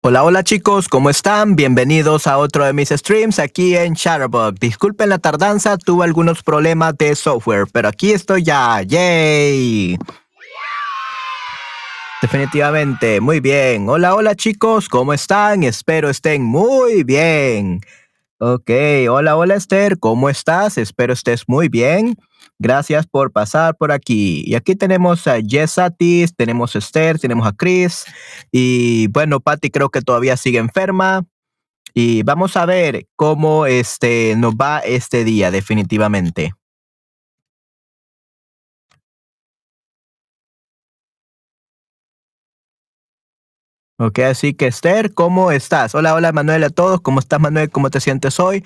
[0.04, 1.54] Hola, hola chicos, ¿cómo están?
[1.54, 4.58] Bienvenidos a otro de mis streams aquí en Shutterbug.
[4.58, 8.82] Disculpen la tardanza, tuve algunos problemas de software, pero aquí estoy ya.
[8.82, 9.96] ¡Yay!
[12.20, 13.88] Definitivamente, muy bien.
[13.88, 15.62] Hola, hola chicos, ¿cómo están?
[15.62, 17.80] Espero estén muy bien.
[18.38, 18.70] Ok,
[19.08, 20.78] hola, hola Esther, ¿cómo estás?
[20.78, 22.16] Espero estés muy bien.
[22.58, 24.44] Gracias por pasar por aquí.
[24.46, 28.04] Y aquí tenemos a Jessatis, tenemos a Esther, tenemos a Chris.
[28.50, 31.24] Y bueno, Patty creo que todavía sigue enferma.
[31.94, 36.54] Y vamos a ver cómo este, nos va este día, definitivamente.
[43.98, 45.94] Ok, así que Esther, ¿cómo estás?
[45.94, 47.00] Hola, hola Manuel a todos.
[47.00, 47.70] ¿Cómo estás Manuel?
[47.70, 48.64] ¿Cómo te sientes hoy?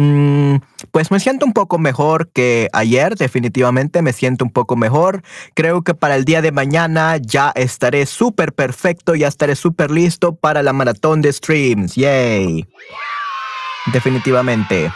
[0.00, 0.58] Mm,
[0.92, 5.22] pues me siento un poco mejor que ayer, definitivamente me siento un poco mejor.
[5.54, 10.36] Creo que para el día de mañana ya estaré súper perfecto, ya estaré súper listo
[10.36, 11.96] para la maratón de streams.
[11.96, 12.64] Yay.
[13.92, 14.92] Definitivamente.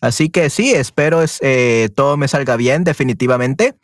[0.00, 3.74] Así que sí, espero eh, todo me salga bien, definitivamente.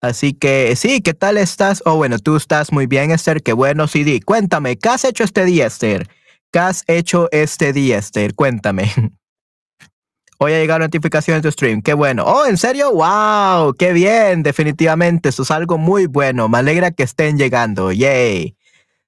[0.00, 1.82] Así que sí, ¿qué tal estás?
[1.84, 3.42] Oh, bueno, tú estás muy bien, Esther.
[3.42, 6.08] Qué bueno, sí, Cuéntame, ¿qué has hecho este día, Esther?
[6.52, 8.34] ¿Qué has hecho este día, Esther?
[8.34, 8.90] Cuéntame.
[10.38, 11.82] Hoy ha llegado notificaciones de stream.
[11.82, 12.24] Qué bueno.
[12.26, 12.92] Oh, ¿en serio?
[12.92, 13.74] ¡Wow!
[13.74, 14.42] ¡Qué bien!
[14.42, 16.48] Definitivamente, eso es algo muy bueno.
[16.48, 17.92] Me alegra que estén llegando.
[17.92, 18.56] ¡Yay!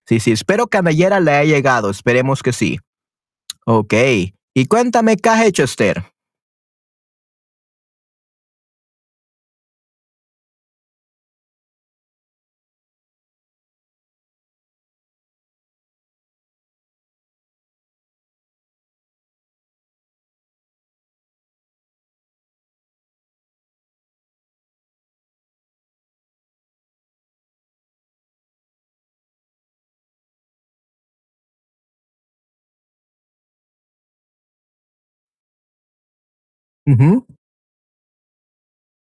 [0.07, 1.91] Sí, sí, espero que a Nayera le haya llegado.
[1.91, 2.79] Esperemos que sí.
[3.65, 3.95] Ok.
[4.55, 6.12] Y cuéntame, ¿qué has hecho, Esther?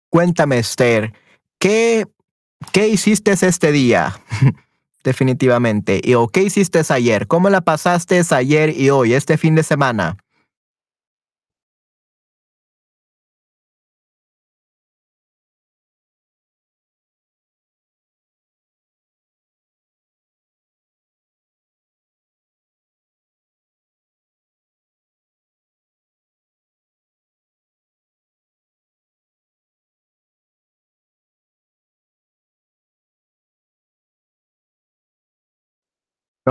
[0.09, 1.13] Cuéntame, Esther,
[1.59, 2.05] ¿qué,
[2.73, 4.19] qué hiciste este día?
[5.03, 5.99] Definitivamente.
[6.03, 7.27] ¿Y o qué hiciste ayer?
[7.27, 10.17] ¿Cómo la pasaste ayer y hoy, este fin de semana?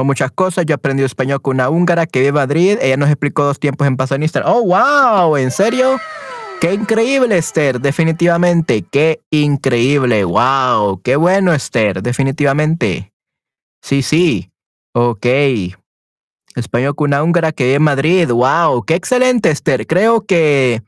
[0.05, 0.67] Muchas cosas.
[0.67, 2.79] Yo aprendí español con una húngara que vive en Madrid.
[2.81, 4.53] Ella nos explicó dos tiempos en pasado en Instagram.
[4.53, 5.37] ¡Oh, wow!
[5.37, 5.99] ¿En serio?
[6.61, 7.81] ¡Qué increíble, Esther!
[7.81, 8.85] Definitivamente.
[8.91, 10.25] ¡Qué increíble!
[10.25, 11.01] ¡Wow!
[11.03, 12.03] ¡Qué bueno, Esther!
[12.03, 13.13] Definitivamente.
[13.83, 14.51] Sí, sí.
[14.93, 15.27] Ok.
[16.57, 18.29] Español con una húngara que vive en Madrid.
[18.29, 18.83] ¡Wow!
[18.85, 19.87] ¡Qué excelente, Esther!
[19.87, 20.83] Creo que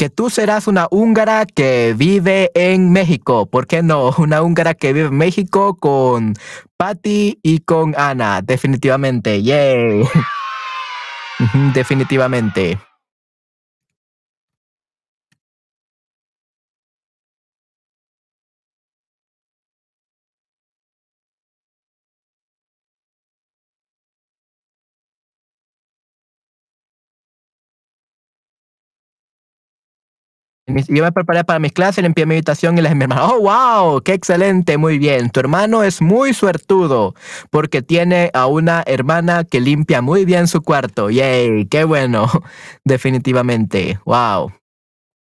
[0.00, 3.44] que tú serás una húngara que vive en México.
[3.44, 4.14] ¿Por qué no?
[4.16, 6.32] Una húngara que vive en México con
[6.78, 8.40] Patty y con Ana.
[8.40, 9.42] Definitivamente.
[9.42, 10.04] Yay.
[11.74, 12.78] Definitivamente.
[30.88, 34.00] Yo me preparé para mis clases, limpié mi habitación y les mi hermano, oh, wow,
[34.02, 35.30] qué excelente, muy bien.
[35.30, 37.14] Tu hermano es muy suertudo
[37.50, 41.10] porque tiene a una hermana que limpia muy bien su cuarto.
[41.10, 42.28] Yay, qué bueno,
[42.84, 43.98] definitivamente.
[44.04, 44.52] Wow.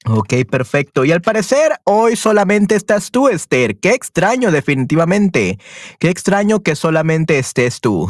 [0.06, 1.04] Ok, perfecto.
[1.04, 3.78] Y al parecer hoy solamente estás tú, Esther.
[3.78, 5.60] Qué extraño, definitivamente.
[6.00, 8.10] Qué extraño que solamente estés tú.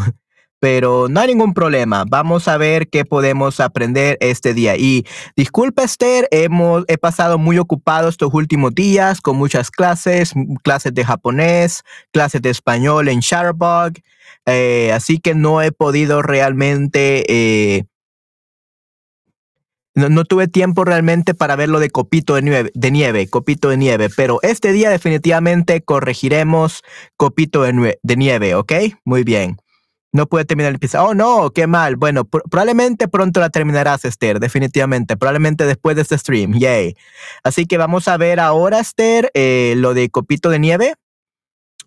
[0.60, 2.04] Pero no hay ningún problema.
[2.08, 4.76] Vamos a ver qué podemos aprender este día.
[4.76, 5.06] Y
[5.36, 10.34] disculpa, Esther, hemos, he pasado muy ocupado estos últimos días con muchas clases,
[10.64, 13.94] clases de japonés, clases de español en Shutterbug.
[14.46, 17.86] eh, así que no he podido realmente eh,
[19.98, 23.70] no, no tuve tiempo realmente para ver lo de copito de nieve, de nieve, copito
[23.70, 26.84] de nieve, pero este día definitivamente corregiremos
[27.18, 28.74] copito de nieve, ¿ok?
[29.06, 29.58] Muy bien.
[30.14, 31.04] No puede terminar el pizza.
[31.04, 31.96] Oh, no, qué mal.
[31.96, 35.18] Bueno, pr- probablemente pronto la terminarás, Esther, definitivamente.
[35.18, 36.54] Probablemente después de este stream.
[36.58, 36.96] Yay.
[37.44, 40.94] Así que vamos a ver ahora, Esther, eh, lo de copito de nieve.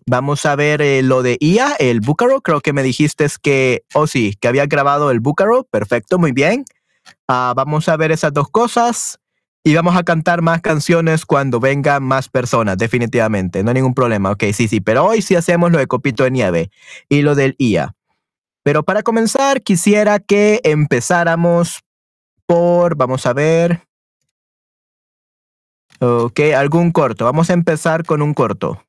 [0.07, 2.41] Vamos a ver eh, lo de IA, el búcaro.
[2.41, 5.63] Creo que me dijiste que, oh sí, que había grabado el búcaro.
[5.69, 6.65] Perfecto, muy bien.
[7.27, 9.19] Ah, vamos a ver esas dos cosas
[9.63, 13.63] y vamos a cantar más canciones cuando vengan más personas, definitivamente.
[13.63, 14.31] No hay ningún problema.
[14.31, 16.71] Ok, sí, sí, pero hoy sí hacemos lo de Copito de Nieve
[17.09, 17.95] y lo del IA.
[18.63, 21.79] Pero para comenzar, quisiera que empezáramos
[22.45, 23.81] por, vamos a ver,
[25.99, 27.25] ok, algún corto.
[27.25, 28.83] Vamos a empezar con un corto.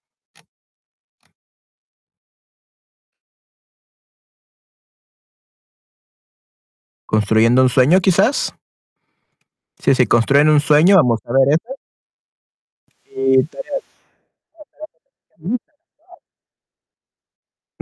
[7.06, 8.54] Construyendo un sueño, quizás.
[9.78, 10.96] Sí, sí, construyen un sueño.
[10.96, 11.74] Vamos a ver eso.
[13.04, 13.46] Y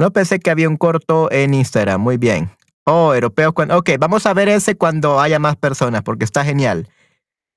[0.00, 2.00] No pensé que había un corto en Instagram.
[2.00, 2.50] Muy bien.
[2.86, 3.52] Oh, europeo.
[3.52, 3.76] Cuando...
[3.76, 6.88] Ok, vamos a ver ese cuando haya más personas, porque está genial.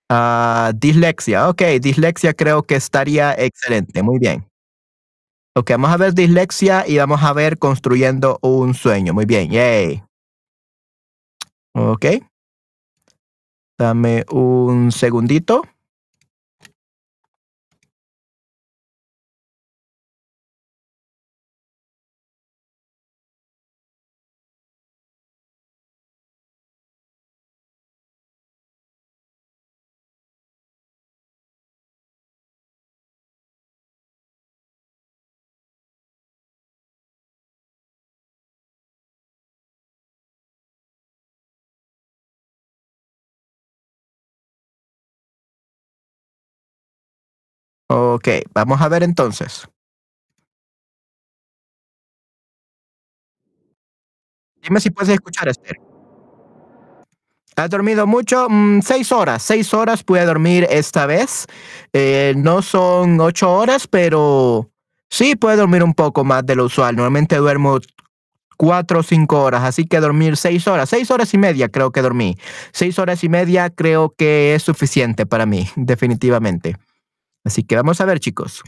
[0.09, 1.47] Ah, dislexia.
[1.47, 4.03] Ok, dislexia creo que estaría excelente.
[4.03, 4.45] Muy bien.
[5.55, 9.13] Ok, vamos a ver dislexia y vamos a ver construyendo un sueño.
[9.13, 9.50] Muy bien.
[9.50, 10.03] Yay.
[11.75, 12.05] Ok.
[13.79, 15.63] Dame un segundito.
[47.95, 49.67] Ok, vamos a ver entonces.
[54.63, 55.77] Dime si puedes escuchar, Esther.
[57.55, 58.47] ¿Has dormido mucho?
[58.50, 59.43] Mm, seis horas.
[59.43, 61.45] Seis horas pude dormir esta vez.
[61.93, 64.71] Eh, no son ocho horas, pero
[65.12, 66.95] sí puedo dormir un poco más de lo usual.
[66.95, 67.79] Normalmente duermo
[68.57, 72.01] cuatro o cinco horas, así que dormir seis horas, seis horas y media creo que
[72.01, 72.38] dormí.
[72.71, 76.75] Seis horas y media creo que es suficiente para mí, definitivamente.
[77.43, 78.63] Así que vamos a ver, chicos.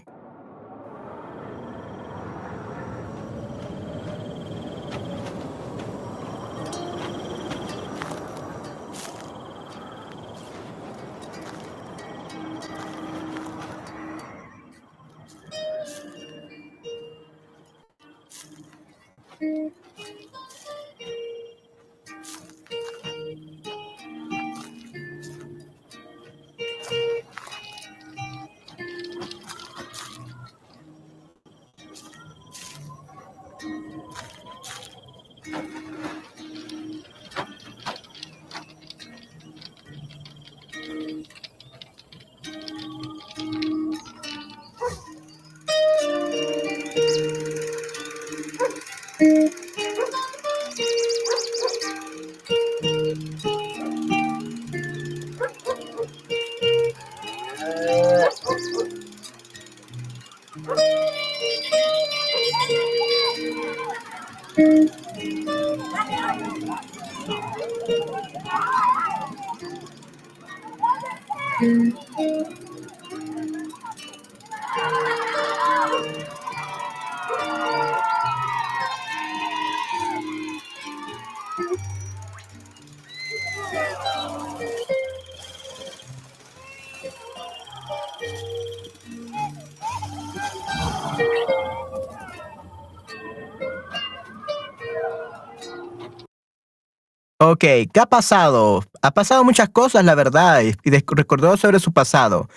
[97.37, 98.81] Ok, ¿qué ha pasado?
[99.01, 102.47] Ha pasado muchas cosas, la verdad, y y recordó sobre su pasado.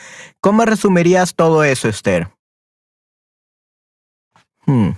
[0.40, 2.28] ¿Cómo resumirías todo eso, Esther?
[4.66, 4.90] Hmm,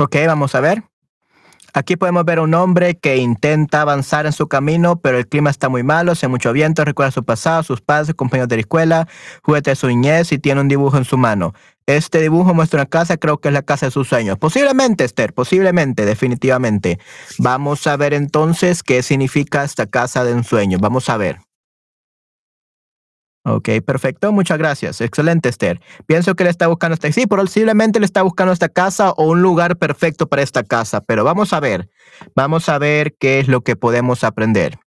[0.00, 0.84] Ok, vamos a ver.
[1.74, 5.68] Aquí podemos ver un hombre que intenta avanzar en su camino, pero el clima está
[5.68, 9.08] muy malo, hace mucho viento, recuerda su pasado, sus padres, sus compañeros de la escuela,
[9.42, 11.52] juguete de su niñez y tiene un dibujo en su mano.
[11.86, 14.38] Este dibujo muestra una casa, creo que es la casa de sus sueños.
[14.38, 17.00] Posiblemente, Esther, posiblemente, definitivamente.
[17.38, 20.78] Vamos a ver entonces qué significa esta casa de ensueño.
[20.78, 21.47] Vamos a ver.
[23.48, 25.00] Ok, perfecto, muchas gracias.
[25.00, 25.80] Excelente, Esther.
[26.06, 27.10] Pienso que le está buscando esta.
[27.12, 31.24] Sí, posiblemente le está buscando esta casa o un lugar perfecto para esta casa, pero
[31.24, 31.88] vamos a ver.
[32.34, 34.78] Vamos a ver qué es lo que podemos aprender.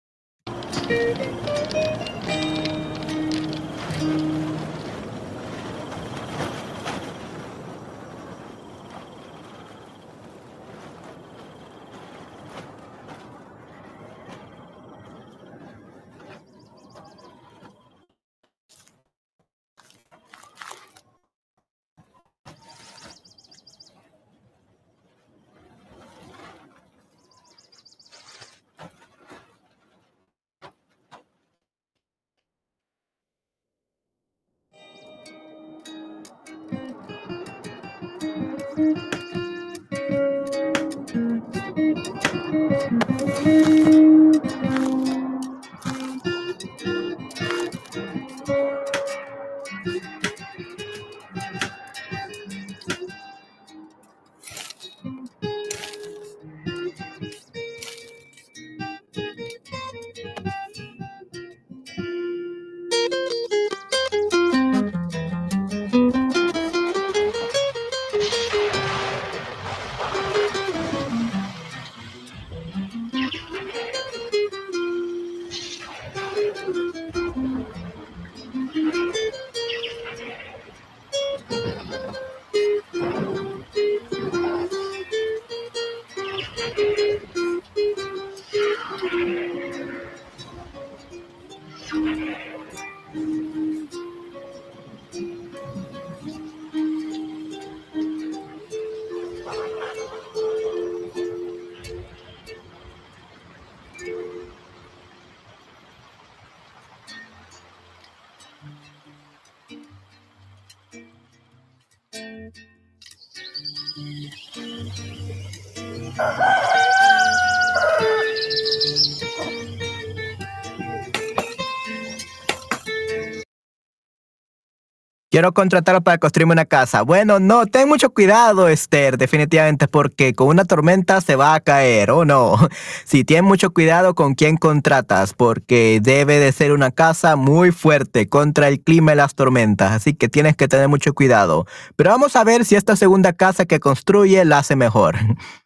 [125.33, 127.03] Quiero contratarlo para construirme una casa.
[127.03, 132.11] Bueno, no, ten mucho cuidado, Esther, definitivamente, porque con una tormenta se va a caer,
[132.11, 132.57] ¿o no?
[133.05, 138.29] Sí, ten mucho cuidado con quién contratas, porque debe de ser una casa muy fuerte
[138.29, 141.65] contra el clima y las tormentas, así que tienes que tener mucho cuidado.
[141.95, 145.17] Pero vamos a ver si esta segunda casa que construye la hace mejor.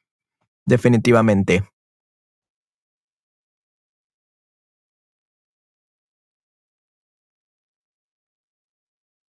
[0.66, 1.62] Definitivamente.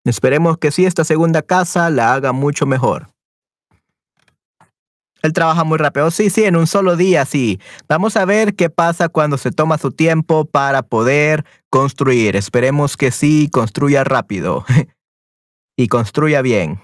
[0.05, 3.09] Esperemos que sí, esta segunda casa la haga mucho mejor.
[5.23, 6.11] Él trabaja muy rápido.
[6.11, 7.61] Sí, sí, en un solo día, sí.
[7.89, 12.37] Vamos a ver qué pasa cuando se toma su tiempo para poder construir.
[12.37, 14.65] Esperemos que sí, construya rápido
[15.77, 16.81] y construya bien.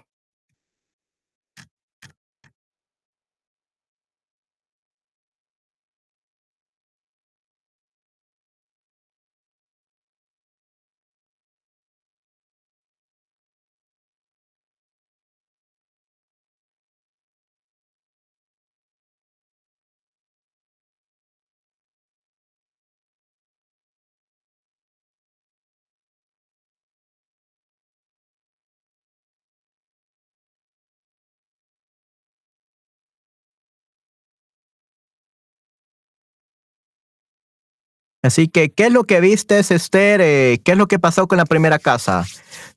[38.27, 40.21] Así que, ¿qué es lo que viste, Esther?
[40.21, 42.25] Eh, ¿Qué es lo que pasó con la primera casa?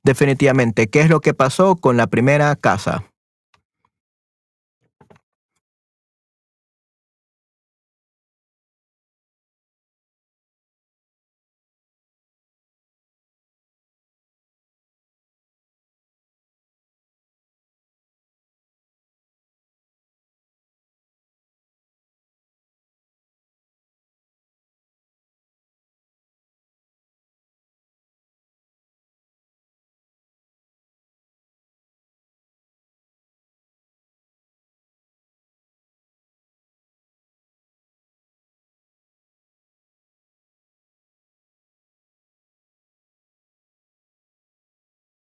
[0.03, 3.08] Definitivamente, ¿qué es lo que pasó con la primera casa?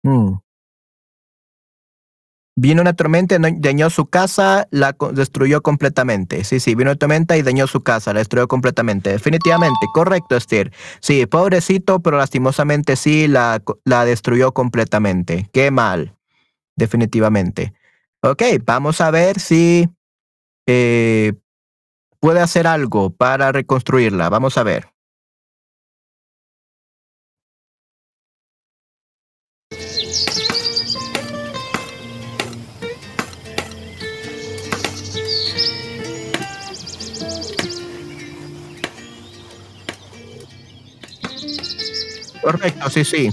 [0.07, 0.39] Mm.
[2.59, 6.43] Vino una tormenta, dañó su casa, la destruyó completamente.
[6.43, 9.11] Sí, sí, vino una tormenta y dañó su casa, la destruyó completamente.
[9.11, 10.73] Definitivamente, correcto, Esther.
[11.01, 15.51] Sí, pobrecito, pero lastimosamente sí, la, la destruyó completamente.
[15.53, 16.17] Qué mal,
[16.77, 17.75] definitivamente.
[18.23, 19.91] Ok, vamos a ver si
[20.67, 21.35] eh,
[22.21, 24.31] puede hacer algo para reconstruirla.
[24.31, 24.96] Vamos a ver.
[42.47, 43.29] Correcto, sí, sí.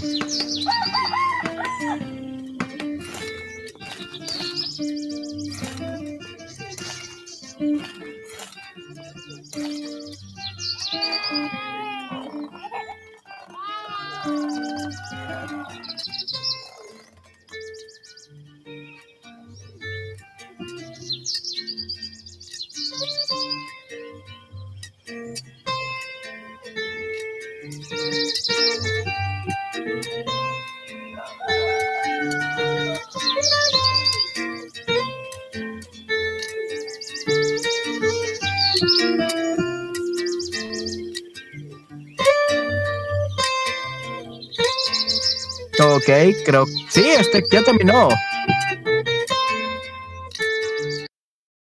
[45.96, 46.10] Ok,
[46.44, 46.66] creo.
[46.90, 48.10] Sí, este ya terminó.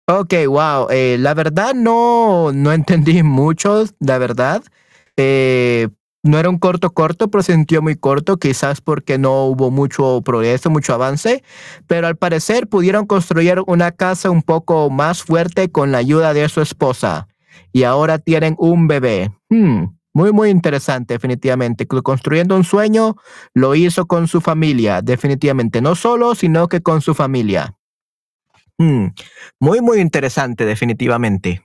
[0.08, 0.88] Ok, wow.
[0.90, 4.64] Eh, la verdad no, no entendí mucho, la verdad.
[5.16, 5.90] Eh,
[6.24, 10.24] no era un corto corto, pero se sintió muy corto, quizás porque no hubo mucho
[10.26, 11.44] progreso, mucho avance,
[11.86, 16.50] pero al parecer pudieron construir una casa un poco más fuerte con la ayuda de
[16.50, 17.28] su esposa
[17.72, 19.32] y ahora tienen un bebé.
[19.50, 19.96] Hmm.
[20.16, 21.86] Muy, muy interesante, definitivamente.
[21.88, 23.18] Construyendo un sueño,
[23.54, 25.82] lo hizo con su familia, definitivamente.
[25.82, 27.76] No solo, sino que con su familia.
[28.78, 29.08] Mm,
[29.60, 31.65] muy, muy interesante, definitivamente.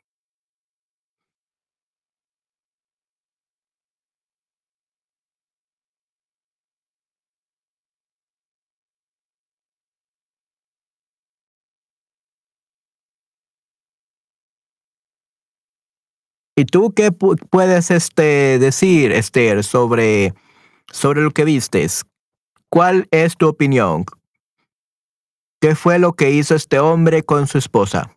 [16.60, 20.34] ¿Y tú qué puedes este, decir, Esther, sobre,
[20.92, 22.04] sobre lo que vistes?
[22.68, 24.04] ¿Cuál es tu opinión?
[25.58, 28.14] ¿Qué fue lo que hizo este hombre con su esposa?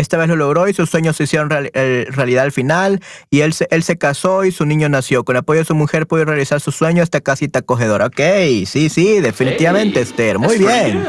[0.00, 3.00] Esta vez lo logró y sus sueños se hicieron eh, realidad al final.
[3.28, 5.24] Y él se, él se casó y su niño nació.
[5.24, 8.06] Con el apoyo de su mujer pudo realizar su sueño esta casita acogedora.
[8.06, 8.20] Ok,
[8.66, 10.38] sí, sí, definitivamente, Esther.
[10.38, 11.04] Muy bien.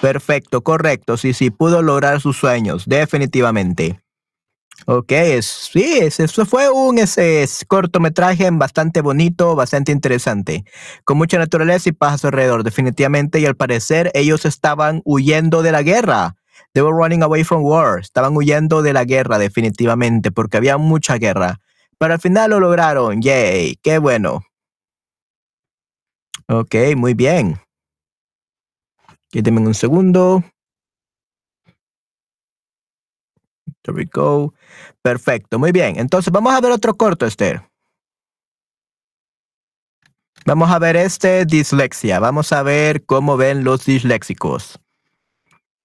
[0.00, 1.16] Perfecto, correcto.
[1.16, 4.00] Sí, sí, pudo lograr sus sueños, definitivamente.
[4.86, 10.64] Ok, sí, eso fue un ese, cortometraje bastante bonito, bastante interesante,
[11.04, 15.62] con mucha naturaleza y paz a su alrededor, definitivamente, y al parecer ellos estaban huyendo
[15.62, 16.36] de la guerra.
[16.74, 18.00] They were running away from war.
[18.00, 21.60] Estaban huyendo de la guerra, definitivamente, porque había mucha guerra.
[21.98, 23.20] Pero al final lo lograron.
[23.20, 24.42] Yay, qué bueno.
[26.48, 27.60] Ok, muy bien.
[29.30, 30.42] Quédenme un segundo.
[33.82, 34.54] There we go.
[35.02, 35.98] Perfecto, muy bien.
[35.98, 37.62] Entonces vamos a ver otro corto, Esther.
[40.46, 42.20] Vamos a ver este dislexia.
[42.20, 44.80] Vamos a ver cómo ven los disléxicos.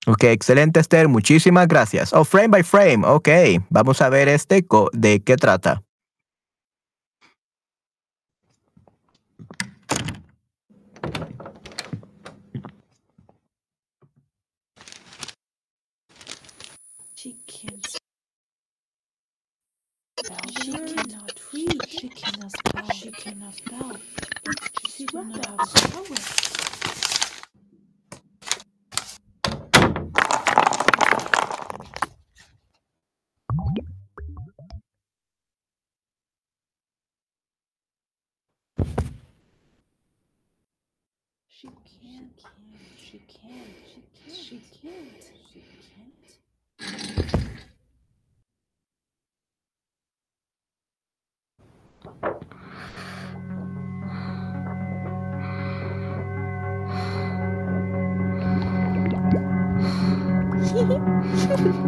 [0.06, 2.12] Ok, excelente Esther, muchísimas gracias.
[2.12, 3.30] Oh, frame by frame, ok.
[3.70, 5.82] Vamos a ver este, de qué trata.
[17.16, 18.02] She can't spell.
[20.62, 21.82] She cannot read.
[21.88, 22.90] She cannot spell.
[22.94, 24.00] She cannot spell.
[24.90, 26.63] She cannot have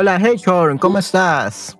[0.00, 0.36] Hola, hey
[0.80, 1.76] ¿cómo estás?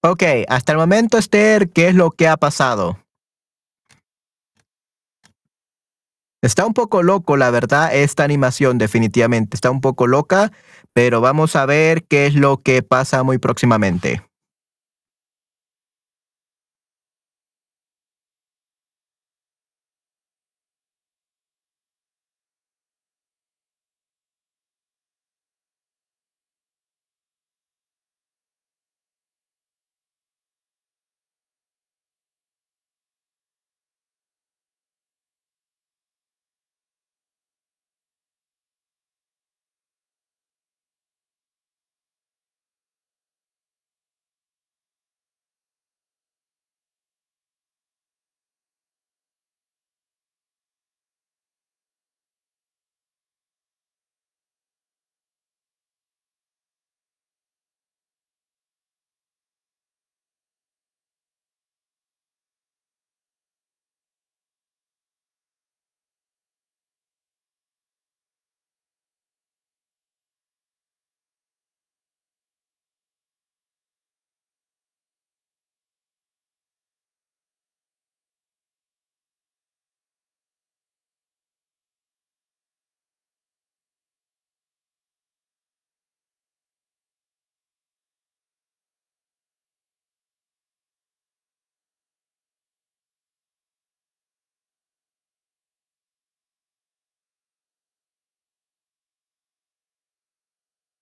[0.00, 3.00] Ok, hasta el momento, Esther, ¿qué es lo que ha pasado?
[6.40, 9.56] Está un poco loco, la verdad, esta animación, definitivamente.
[9.56, 10.52] Está un poco loca,
[10.92, 14.25] pero vamos a ver qué es lo que pasa muy próximamente.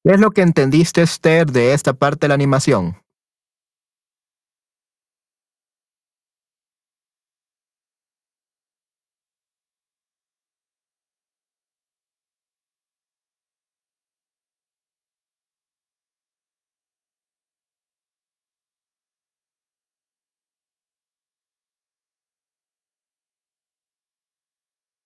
[0.07, 3.04] ¿Qué es lo que entendiste, Esther, de esta parte de la animación?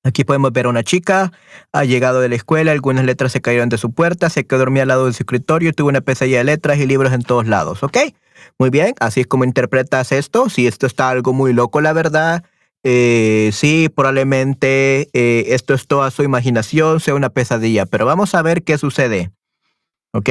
[0.09, 1.33] Aquí podemos ver a una chica,
[1.73, 4.83] ha llegado de la escuela, algunas letras se cayeron de su puerta, se quedó dormida
[4.83, 7.83] al lado de su escritorio, tuvo una pesadilla de letras y libros en todos lados,
[7.83, 7.99] ¿ok?
[8.59, 10.49] Muy bien, así es como interpretas esto.
[10.49, 12.43] Si esto está algo muy loco, la verdad,
[12.85, 18.41] eh, sí, probablemente eh, esto es toda su imaginación, sea una pesadilla, pero vamos a
[18.41, 19.31] ver qué sucede,
[20.15, 20.31] ¿ok?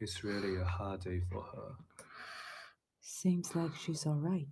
[0.00, 1.74] It's really a hard day for her.
[3.00, 4.46] Seems like she's alright.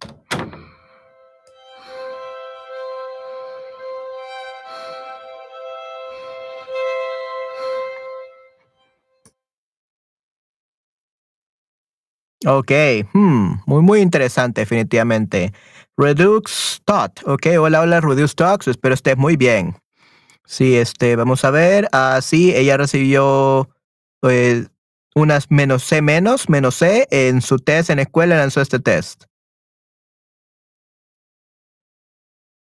[12.49, 12.71] Ok,
[13.13, 15.53] hmm, muy, muy interesante, definitivamente.
[15.97, 19.75] Redux Thought, ok, hola, hola, Redux Talks, espero estés muy bien.
[20.45, 23.69] Sí, este, vamos a ver, ah, sí, ella recibió
[24.21, 24.71] pues,
[25.17, 29.25] unas menos C menos, menos C en su test en la escuela, lanzó este test.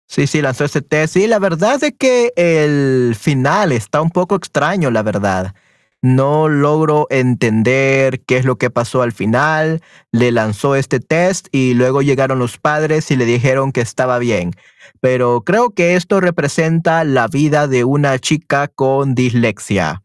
[0.06, 1.12] Sí, sí, lanzó este test.
[1.12, 5.54] Sí, la verdad es que el final está un poco extraño, la verdad.
[6.00, 9.82] No logro entender qué es lo que pasó al final.
[10.12, 14.52] Le lanzó este test y luego llegaron los padres y le dijeron que estaba bien.
[15.00, 20.02] Pero creo que esto representa la vida de una chica con dislexia.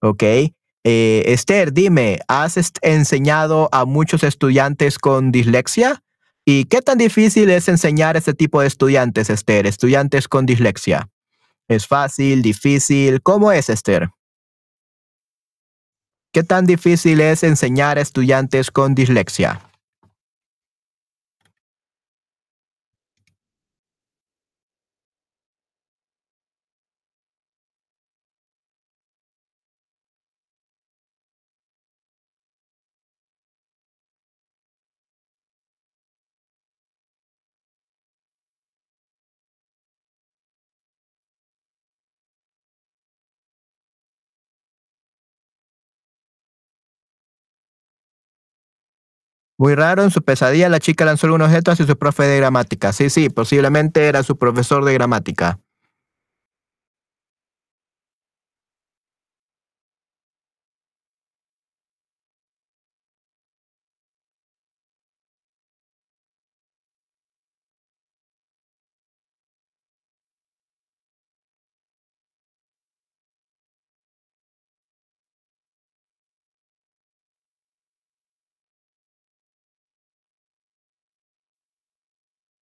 [0.00, 0.22] ¿Ok?
[0.84, 6.02] Eh, Esther, dime, ¿has enseñado a muchos estudiantes con dislexia?
[6.44, 9.66] ¿Y qué tan difícil es enseñar a este tipo de estudiantes, Esther?
[9.66, 11.08] Estudiantes con dislexia.
[11.68, 13.22] ¿Es fácil, difícil?
[13.22, 14.10] ¿Cómo es, Esther?
[16.34, 19.71] ¿Qué tan difícil es enseñar a estudiantes con dislexia?
[49.62, 52.92] Muy raro, en su pesadilla la chica lanzó un objeto hacia su profe de gramática.
[52.92, 55.60] Sí, sí, posiblemente era su profesor de gramática.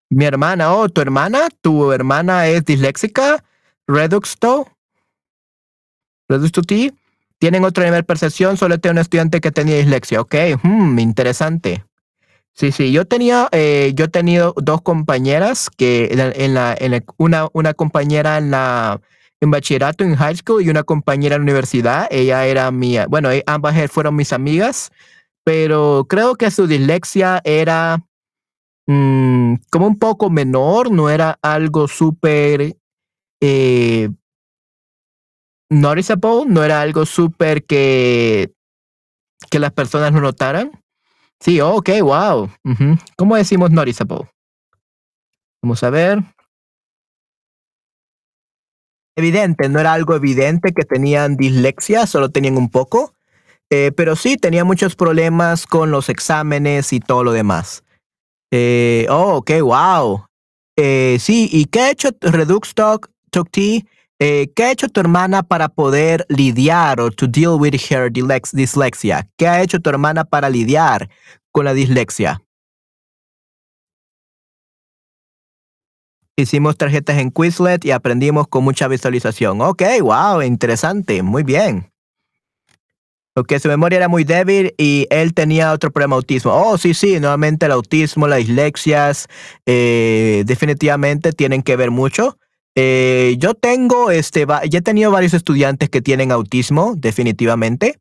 [0.10, 3.44] Mi hermana, oh, tu hermana, tu hermana es disléxica,
[3.88, 4.68] Redux to,
[6.28, 6.94] Redux to T,
[7.38, 11.86] tienen otro nivel de percepción, solo tengo un estudiante que tenía dislexia, ok, hmm, interesante.
[12.54, 17.48] Sí, sí, yo tenía, eh, yo he tenido dos compañeras que en la, en una,
[17.54, 19.00] una compañera en la,
[19.40, 23.30] en bachillerato, en high school, y una compañera en la universidad, ella era mía, bueno,
[23.46, 24.92] ambas fueron mis amigas,
[25.44, 28.04] pero creo que su dislexia era
[28.92, 32.76] Mm, como un poco menor, no era algo súper
[33.40, 34.10] eh,
[35.70, 38.52] noticeable, no era algo súper que,
[39.52, 40.72] que las personas lo notaran.
[41.40, 42.50] Sí, ok, wow.
[43.16, 44.28] ¿Cómo decimos noticeable?
[45.62, 46.24] Vamos a ver.
[49.16, 53.14] Evidente, no era algo evidente que tenían dislexia, solo tenían un poco.
[53.70, 57.84] Eh, pero sí, tenía muchos problemas con los exámenes y todo lo demás.
[58.52, 60.26] Eh, oh, ok, wow.
[60.78, 63.86] Eh, sí, ¿y qué ha hecho Redux Talk, Talk T
[64.22, 69.30] Eh, ¿Qué ha hecho tu hermana para poder lidiar o to deal with her dislexia?
[69.38, 71.10] ¿Qué ha hecho tu hermana para lidiar
[71.54, 72.42] con la dislexia?
[76.38, 79.62] Hicimos tarjetas en Quizlet y aprendimos con mucha visualización.
[79.62, 81.89] Ok, wow, interesante, muy bien.
[83.40, 86.52] Ok, su memoria era muy débil y él tenía otro problema autismo.
[86.54, 89.28] Oh, sí, sí, nuevamente el autismo, las dislexias,
[89.66, 92.38] eh, definitivamente tienen que ver mucho.
[92.76, 97.98] Eh, yo tengo, este, ya he tenido varios estudiantes que tienen autismo, definitivamente.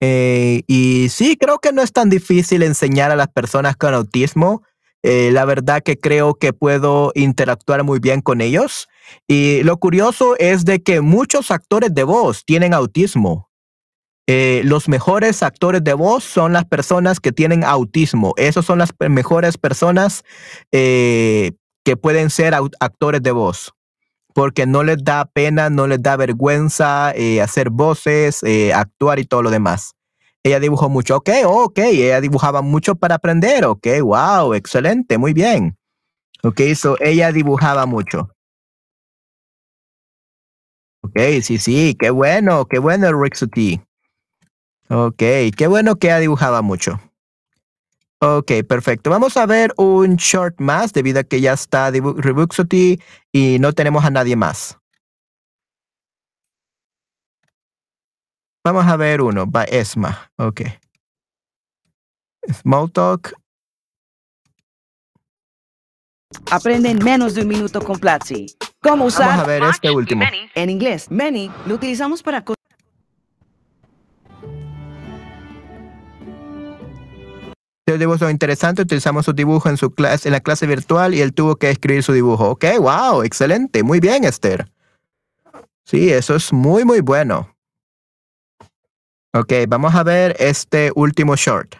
[0.00, 4.62] Eh, y sí, creo que no es tan difícil enseñar a las personas con autismo.
[5.02, 8.88] La verdad que creo que puedo interactuar muy bien con ellos.
[9.28, 13.50] Y lo curioso es de que muchos actores de voz tienen autismo.
[14.26, 18.32] Eh, los mejores actores de voz son las personas que tienen autismo.
[18.36, 20.24] Esas son las mejores personas
[20.72, 21.52] eh,
[21.84, 23.72] que pueden ser actores de voz.
[24.32, 28.42] Porque no les da pena, no les da vergüenza eh, hacer voces,
[28.74, 29.94] actuar y todo lo demás.
[30.42, 31.16] Ella dibujó mucho.
[31.16, 31.78] Ok, ok.
[31.78, 33.64] Ella dibujaba mucho para aprender.
[33.64, 35.76] Ok, wow, excelente, muy bien.
[36.42, 38.28] Ok, so ella dibujaba mucho.
[41.02, 43.80] Ok, sí, sí, qué bueno, qué bueno, Rixuti.
[44.88, 45.16] Ok,
[45.56, 47.00] qué bueno que ella dibujaba mucho.
[48.20, 49.10] Ok, perfecto.
[49.10, 53.00] Vamos a ver un short más debido a que ya está Rebuxuti
[53.32, 54.78] y no tenemos a nadie más.
[58.64, 60.30] Vamos a ver uno, va Esma.
[60.38, 60.62] Ok.
[62.62, 63.34] Small talk.
[66.50, 68.46] Aprende en menos de un minuto con Platzi.
[68.80, 70.24] ¿Cómo Vamos a usar ver este último.
[70.54, 71.10] en inglés?
[71.10, 72.42] Many lo utilizamos para
[77.86, 81.20] co- El dibujo interesante, utilizamos su dibujo en su clase, en la clase virtual y
[81.20, 82.50] él tuvo que escribir su dibujo.
[82.50, 84.70] Ok, wow, excelente, muy bien, Esther.
[85.84, 87.54] Sí, eso es muy, muy bueno.
[89.34, 91.74] Ok, vamos a ver este último short.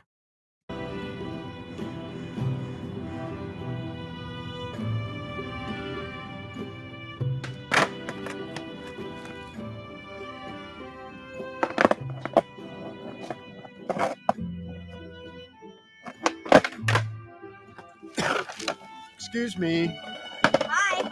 [19.34, 19.98] Excuse me.
[20.44, 21.10] Hi.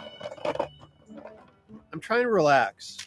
[1.91, 2.97] I'm trying to relax.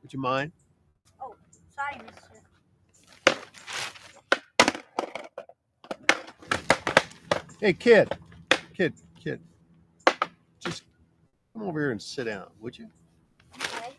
[0.00, 0.50] Would you mind?
[1.20, 1.34] Oh,
[1.76, 2.40] sorry, mister.
[7.60, 8.16] Hey, kid.
[8.74, 9.40] Kid, kid.
[10.58, 10.84] Just
[11.52, 12.88] come over here and sit down, would you?
[13.56, 13.94] Okay.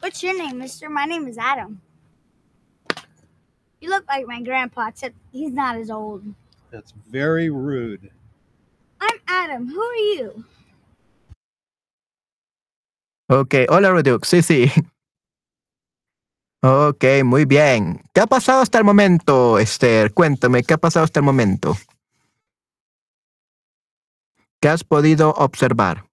[0.00, 0.90] What's your name, mister?
[0.90, 1.80] My name is Adam.
[3.84, 6.22] You look like my grandpa, except he's not as old.
[6.70, 8.10] That's very rude.
[8.98, 9.68] I'm Adam.
[9.68, 10.44] Who are you?
[13.28, 14.72] Ok, hola Redux, sí, sí.
[16.62, 18.00] Ok, muy bien.
[18.14, 20.14] ¿Qué ha pasado hasta el momento, Esther?
[20.14, 21.76] Cuéntame, ¿qué ha pasado hasta el momento?
[24.62, 26.06] ¿Qué has podido observar?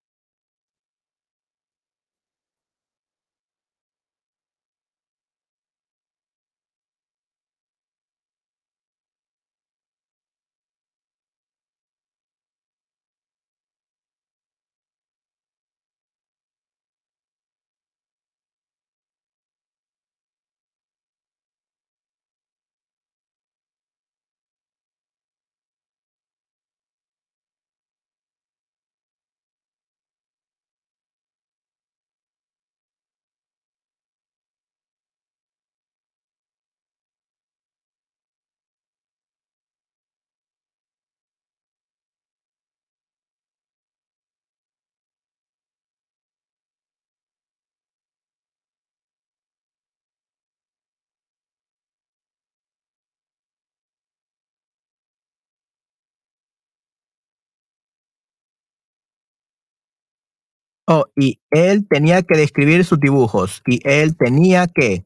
[60.93, 63.61] Oh, y él tenía que describir sus dibujos.
[63.65, 65.05] Y él tenía que,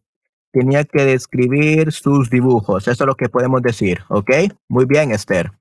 [0.51, 2.87] tenía que describir sus dibujos.
[2.87, 4.31] Eso es lo que podemos decir, ¿ok?
[4.67, 5.51] Muy bien, Esther.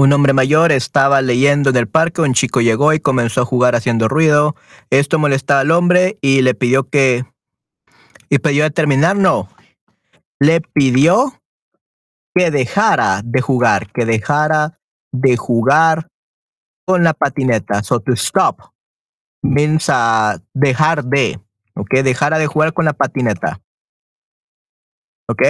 [0.00, 3.74] Un hombre mayor estaba leyendo en el parque, un chico llegó y comenzó a jugar
[3.74, 4.56] haciendo ruido.
[4.88, 7.26] Esto molestaba al hombre y le pidió que...
[8.30, 9.50] Y pidió de terminar, no.
[10.38, 11.34] Le pidió
[12.34, 14.80] que dejara de jugar, que dejara
[15.12, 16.08] de jugar
[16.86, 17.82] con la patineta.
[17.82, 18.72] So to stop
[19.42, 21.38] means uh, dejar de,
[21.74, 21.96] ¿ok?
[22.02, 23.60] Dejara de jugar con la patineta.
[25.28, 25.42] ¿Ok?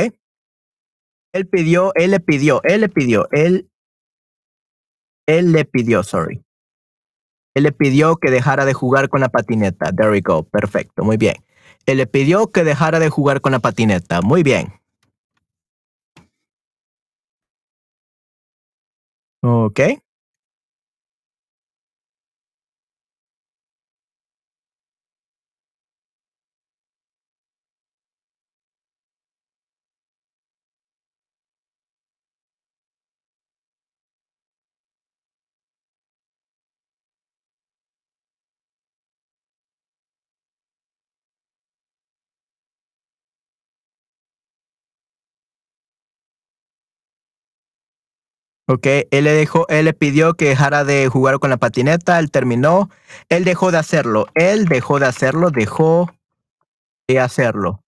[1.32, 3.70] Él pidió, él le pidió, él le pidió, él,
[5.38, 6.42] él le pidió, sorry.
[7.54, 9.92] Él le pidió que dejara de jugar con la patineta.
[9.92, 10.44] There we go.
[10.44, 11.34] Perfecto, muy bien.
[11.86, 14.22] Él le pidió que dejara de jugar con la patineta.
[14.22, 14.72] Muy bien.
[19.42, 19.80] Ok.
[48.72, 52.30] Ok, él le dejó, él le pidió que dejara de jugar con la patineta, él
[52.30, 52.88] terminó,
[53.28, 56.08] él dejó de hacerlo, él dejó de hacerlo, dejó
[57.08, 57.82] de hacerlo.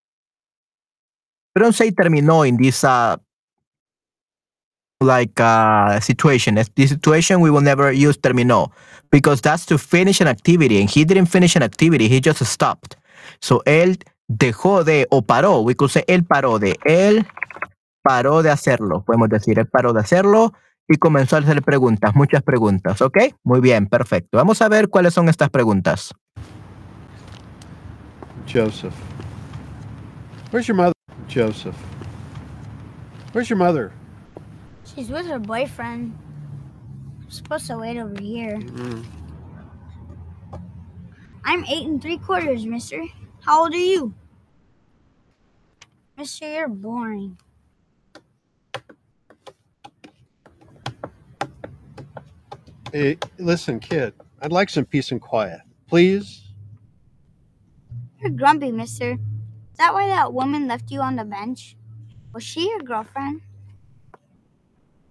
[1.71, 3.15] Say terminó in this uh,
[4.99, 6.55] like uh, situation.
[6.75, 8.69] This situation we will never use terminó
[9.09, 12.97] because that's to finish an activity and he didn't finish an activity, he just stopped.
[13.39, 17.25] So él dejó de o paró, we could say él paró de, él
[18.01, 20.51] paró de hacerlo, podemos decir, él paró de hacerlo
[20.87, 23.17] y comenzó a hacer preguntas, muchas preguntas, ¿ok?
[23.43, 24.37] Muy bien, perfecto.
[24.37, 26.13] Vamos a ver cuáles son estas preguntas.
[28.51, 28.93] Joseph.
[30.51, 30.93] Where's your mother?
[31.27, 31.75] Joseph.
[33.33, 33.91] Where's your mother?
[34.83, 36.13] She's with her boyfriend.
[37.21, 38.57] I'm supposed to wait over here.
[38.59, 39.03] Mm.
[41.45, 43.03] I'm eight and three quarters, mister.
[43.41, 44.13] How old are you?
[46.17, 47.37] Mister, you're boring.
[52.93, 54.13] Hey, listen, kid.
[54.39, 55.61] I'd like some peace and quiet.
[55.87, 56.43] Please?
[58.21, 59.13] You're grumpy, mister.
[59.13, 61.75] Is that why that woman left you on the bench?
[62.35, 63.41] Was she your girlfriend?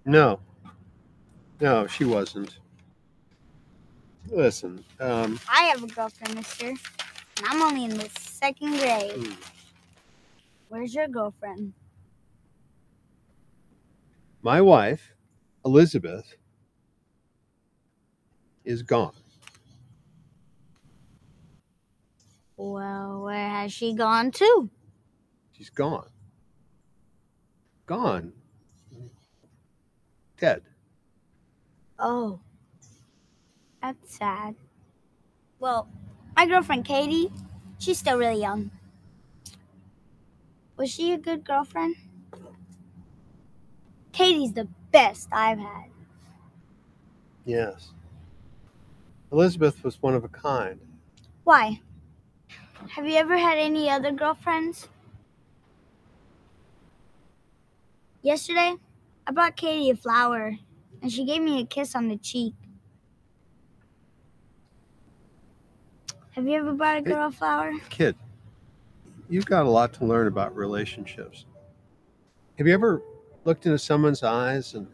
[0.04, 0.38] No.
[1.60, 2.58] No, she wasn't.
[4.30, 6.68] Listen, um, I have a girlfriend, mister.
[6.68, 9.26] And I'm only in the second grade.
[9.26, 9.32] Hmm.
[10.68, 11.72] Where's your girlfriend?
[14.44, 15.14] my wife,
[15.64, 16.34] Elizabeth,
[18.64, 19.12] is gone.
[22.56, 24.70] Well, where has she gone to?
[25.52, 26.08] She's gone.
[27.86, 28.32] Gone.
[30.38, 30.62] Dead.
[31.98, 32.40] Oh,
[33.80, 34.54] that's sad.
[35.58, 35.88] Well,
[36.36, 37.30] my girlfriend Katie,
[37.78, 38.70] she's still really young.
[40.76, 41.96] Was she a good girlfriend?
[44.12, 45.90] Katie's the best I've had.
[47.44, 47.92] Yes.
[49.32, 50.78] Elizabeth was one of a kind.
[51.44, 51.80] Why?
[52.90, 54.88] Have you ever had any other girlfriends?
[58.20, 58.74] Yesterday,
[59.26, 60.56] I brought Katie a flower,
[61.00, 62.54] and she gave me a kiss on the cheek.
[66.32, 67.72] Have you ever brought a girl a flower?
[67.88, 68.16] Kid,
[69.28, 71.46] you've got a lot to learn about relationships.
[72.58, 73.02] Have you ever
[73.44, 74.86] looked into someone's eyes and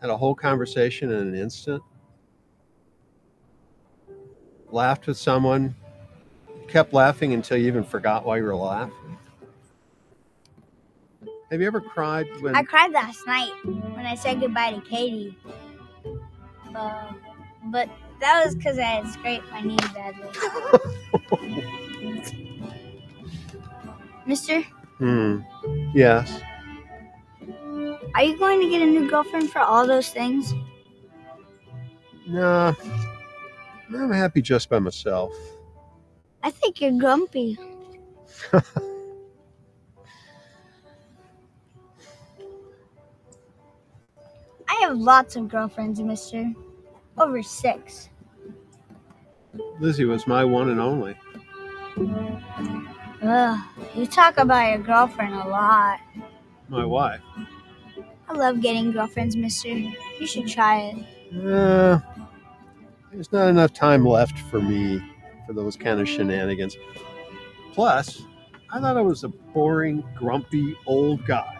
[0.00, 1.82] had a whole conversation in an instant?
[4.74, 5.76] Laughed with someone,
[6.66, 9.16] kept laughing until you even forgot why you were laughing?
[11.52, 15.38] Have you ever cried when I cried last night when I said goodbye to Katie.
[16.74, 17.12] Uh,
[17.66, 20.26] but that was because I had scraped my knee badly.
[24.26, 24.64] Mister,
[24.98, 25.38] Hmm.
[25.94, 26.40] Yes.
[28.16, 30.52] are you going to get a new girlfriend for all those things?
[32.26, 32.74] Nah.
[33.88, 35.32] I'm happy just by myself.
[36.42, 37.58] I think you're grumpy.
[38.52, 38.62] I
[44.82, 46.52] have lots of girlfriends, mister.
[47.18, 48.10] Over six.
[49.78, 51.16] Lizzie was my one and only.
[53.22, 53.58] Ugh,
[53.94, 56.00] you talk about your girlfriend a lot.
[56.68, 57.20] My wife.
[58.28, 59.68] I love getting girlfriends, mister.
[59.68, 60.80] You should try
[61.32, 61.44] it.
[61.46, 62.00] Uh,
[63.14, 65.00] there's not enough time left for me
[65.46, 66.76] for those kind of shenanigans.
[67.72, 68.22] Plus,
[68.72, 71.58] I thought I was a boring, grumpy old guy.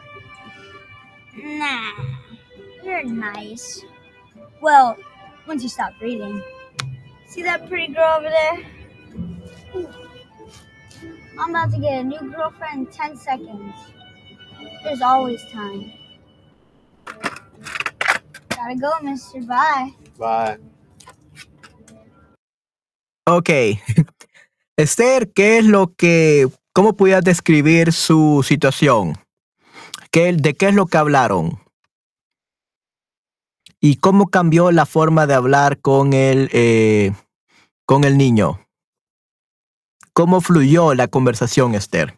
[1.36, 1.92] Nah,
[2.82, 3.84] you're nice.
[4.60, 4.96] Well,
[5.46, 6.42] once you stop breathing.
[7.26, 9.86] See that pretty girl over there?
[11.38, 13.74] I'm about to get a new girlfriend in 10 seconds.
[14.82, 15.92] There's always time.
[18.50, 19.40] Gotta go, mister.
[19.42, 19.90] Bye.
[20.18, 20.58] Bye.
[23.26, 23.50] Ok.
[24.76, 29.16] Esther, ¿qué es lo que, cómo pudieras describir su situación?
[30.10, 31.60] ¿Qué, ¿De qué es lo que hablaron?
[33.80, 37.12] ¿Y cómo cambió la forma de hablar con el, eh,
[37.86, 38.60] con el niño?
[40.12, 42.16] ¿Cómo fluyó la conversación, Esther?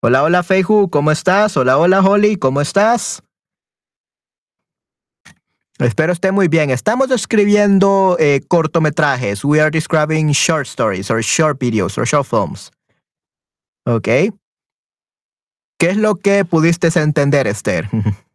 [0.00, 1.56] Hola, hola, Feiju, ¿cómo estás?
[1.56, 3.20] Hola, hola, Holly, ¿cómo estás?
[5.80, 6.70] Espero esté muy bien.
[6.70, 9.44] Estamos escribiendo eh, cortometrajes.
[9.44, 12.70] We are describing short stories or short videos or short films.
[13.86, 14.06] ¿Ok?
[15.80, 17.88] ¿Qué es lo que pudiste entender, Esther?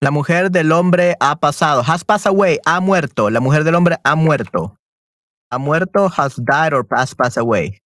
[0.00, 1.82] La mujer del hombre ha pasado.
[1.84, 2.58] Has passed away.
[2.64, 3.30] Ha muerto.
[3.30, 4.78] La mujer del hombre ha muerto.
[5.50, 7.80] Ha muerto, has died or has passed away.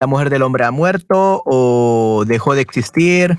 [0.00, 3.38] La mujer del hombre ha muerto o dejó de existir.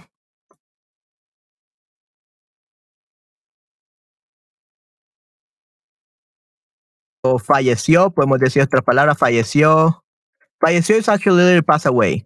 [7.24, 10.03] O falleció, podemos decir otra palabra, falleció.
[10.59, 12.26] Falleció is actually literally pass away.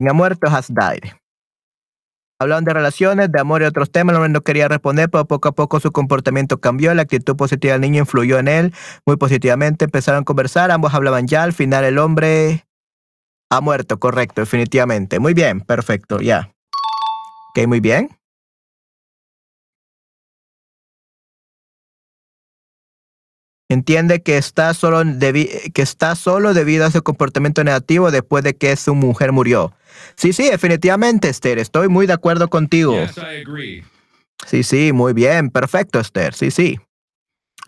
[0.00, 1.12] Ha muerto, has died.
[2.38, 4.12] Hablaban de relaciones, de amor y otros temas.
[4.12, 6.92] El hombre no quería responder, pero poco a poco su comportamiento cambió.
[6.94, 8.74] La actitud positiva del niño influyó en él
[9.06, 9.86] muy positivamente.
[9.86, 11.42] Empezaron a conversar, ambos hablaban ya.
[11.42, 12.66] Al final, el hombre
[13.50, 15.18] ha muerto, correcto, definitivamente.
[15.18, 16.52] Muy bien, perfecto, ya.
[17.50, 18.10] Ok, muy bien.
[23.68, 28.76] Entiende que está, solo que está solo debido a su comportamiento negativo después de que
[28.76, 29.72] su mujer murió.
[30.14, 31.58] Sí, sí, definitivamente, Esther.
[31.58, 32.94] Estoy muy de acuerdo contigo.
[32.94, 33.84] Yes, I agree.
[34.46, 36.34] Sí, sí, muy bien, perfecto, Esther.
[36.34, 36.78] Sí, sí.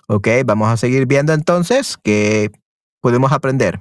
[0.07, 2.51] Ok, vamos a seguir viendo entonces qué
[3.01, 3.81] podemos aprender.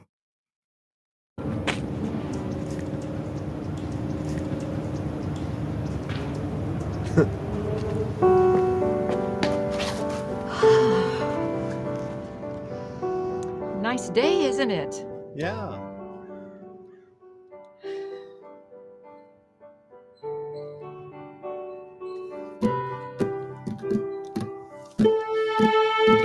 [13.98, 15.08] Nice day, isn't it?
[15.36, 15.74] Yeah.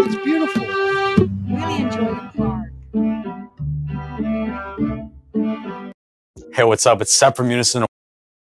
[0.04, 0.66] It's beautiful.
[1.48, 2.72] Really enjoy the park.
[6.52, 7.00] Hey, what's up?
[7.00, 7.86] It's Seth from Unison.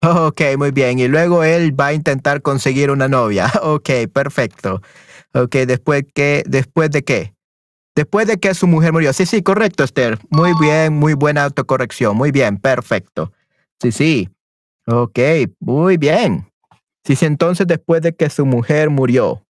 [0.02, 0.98] Ok, muy bien.
[0.98, 3.52] Y luego él va a intentar conseguir una novia.
[3.64, 4.82] Ok, perfecto.
[5.34, 7.34] Ok, después que, después de qué?
[7.96, 9.12] Después de que su mujer murió.
[9.14, 10.20] Sí, sí, correcto, Esther.
[10.30, 12.16] Muy bien, muy buena autocorrección.
[12.16, 13.34] Muy bien, perfecto.
[13.82, 14.30] Sí, sí.
[14.88, 15.20] Ok,
[15.60, 16.52] muy bien.
[17.04, 19.46] Sí, sí, entonces después de que su mujer murió.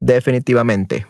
[0.00, 1.06] Definitivamente.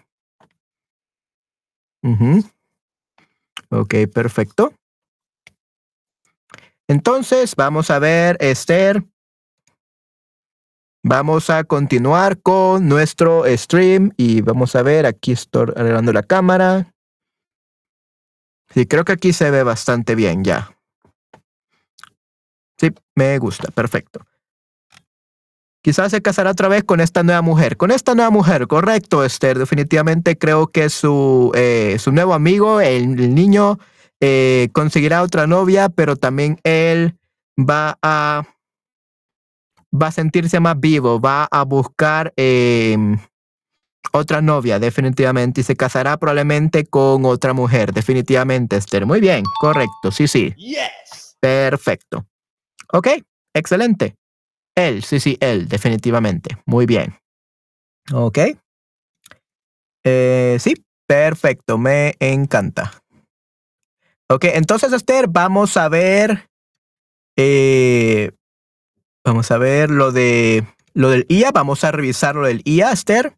[3.70, 4.72] Ok, perfecto.
[6.88, 9.04] Entonces, vamos a ver, Esther.
[11.02, 16.92] Vamos a continuar con nuestro stream y vamos a ver, aquí estoy arreglando la cámara.
[18.74, 20.76] Sí, creo que aquí se ve bastante bien ya.
[22.78, 24.20] Sí, me gusta, perfecto.
[25.82, 27.78] Quizás se casará otra vez con esta nueva mujer.
[27.78, 29.58] Con esta nueva mujer, correcto, Esther.
[29.58, 33.78] Definitivamente creo que su, eh, su nuevo amigo, el, niño,
[34.20, 37.16] eh, conseguirá otra novia, pero también él
[37.58, 38.44] va a,
[39.92, 43.18] va a sentirse más vivo, va a buscar em,
[44.12, 49.06] otra novia, definitivamente, y se casará probablemente con otra mujer, definitivamente, Esther.
[49.06, 50.54] Muy bien, correcto, sí, sí.
[50.56, 51.36] Yes.
[51.40, 52.26] Perfecto.
[52.92, 53.08] Ok,
[53.54, 54.16] excelente.
[54.76, 56.56] Él, sí, sí, él, definitivamente.
[56.66, 57.14] Muy bien.
[58.12, 58.38] Ok.
[60.04, 60.74] Eh, sí,
[61.06, 62.92] perfecto, me encanta.
[64.28, 66.48] Ok, entonces, Esther, vamos a ver.
[67.36, 68.30] eh,
[69.24, 70.64] vamos a ver lo de
[70.94, 71.52] lo del IA.
[71.52, 73.36] Vamos a revisar lo del IA, Esther.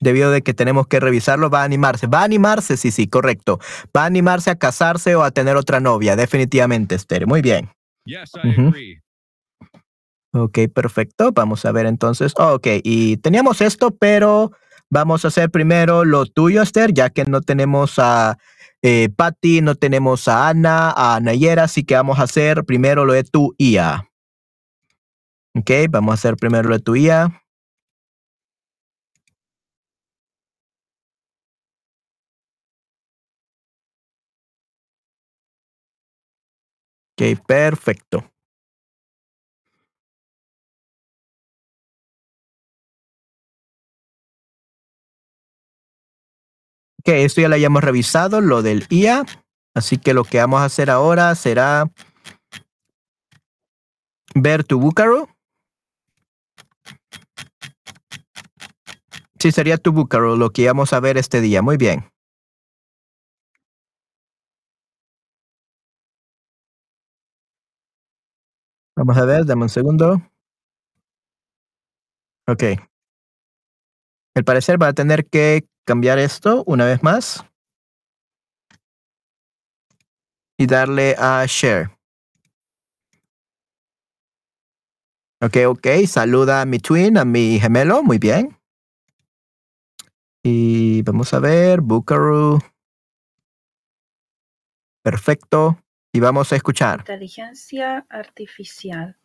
[0.00, 2.08] Debido de que tenemos que revisarlo, va a animarse.
[2.08, 3.60] Va a animarse, sí, sí, correcto.
[3.96, 7.26] Va a animarse a casarse o a tener otra novia, definitivamente, Esther.
[7.26, 7.70] Muy bien.
[8.04, 8.68] Yes, I Mhm.
[8.68, 9.02] agree.
[10.34, 11.30] Ok, perfecto.
[11.32, 12.32] Vamos a ver entonces.
[12.36, 14.50] Oh, ok, y teníamos esto, pero
[14.90, 18.38] vamos a hacer primero lo tuyo, Esther, ya que no tenemos a
[18.82, 23.12] eh, Patty, no tenemos a Ana, a Nayera, así que vamos a hacer primero lo
[23.12, 24.08] de tu IA.
[25.54, 27.42] Ok, vamos a hacer primero lo de tu IA.
[37.16, 38.24] Ok, perfecto.
[47.00, 49.24] Ok, esto ya lo hayamos revisado, lo del IA.
[49.74, 51.90] Así que lo que vamos a hacer ahora será
[54.34, 55.28] ver tu búcaro.
[59.42, 61.62] Sí, sería tu búcaro lo que íbamos a ver este día.
[61.62, 62.04] Muy bien.
[68.94, 70.22] Vamos a ver, dame un segundo.
[72.46, 72.62] Ok.
[74.36, 77.44] Al parecer va a tener que cambiar esto una vez más.
[80.56, 81.90] Y darle a share.
[85.40, 86.06] Ok, ok.
[86.06, 88.04] Saluda a mi twin, a mi gemelo.
[88.04, 88.61] Muy bien.
[90.42, 91.80] Y vamos a ver.
[91.80, 92.58] Buckaroo.
[95.02, 95.78] Perfecto.
[96.12, 97.00] Y vamos a escuchar.
[97.00, 99.16] Inteligencia artificial.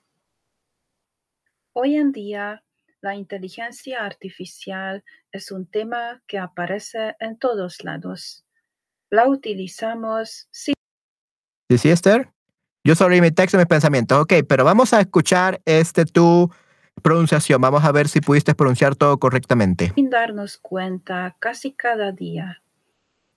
[1.73, 2.63] Hoy en día,
[3.01, 8.45] la inteligencia artificial es un tema que aparece en todos lados.
[9.09, 10.73] La utilizamos sin
[11.69, 12.31] ¿Sí, sí, Esther?
[12.85, 14.21] Yo sobre mi texto y mis pensamientos.
[14.21, 16.49] Ok, pero vamos a escuchar este tu
[17.01, 17.61] pronunciación.
[17.61, 19.93] Vamos a ver si pudiste pronunciar todo correctamente.
[20.09, 22.61] darnos cuenta casi cada día.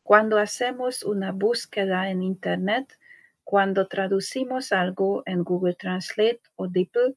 [0.02, 2.98] Cuando hacemos una búsqueda en Internet,
[3.44, 7.16] cuando traducimos algo en Google Translate o DeepL,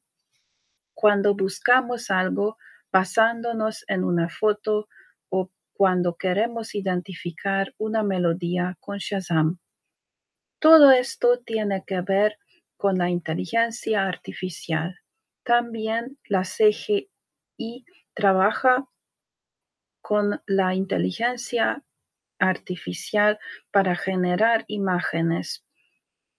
[0.94, 2.58] cuando buscamos algo
[2.92, 4.88] basándonos en una foto
[5.30, 9.58] o cuando queremos identificar una melodía con Shazam.
[10.60, 12.38] Todo esto tiene que ver
[12.78, 15.03] con la inteligencia artificial.
[15.44, 18.88] También la CGI trabaja
[20.02, 21.84] con la inteligencia
[22.40, 23.40] artificial
[23.72, 25.66] para generar imágenes.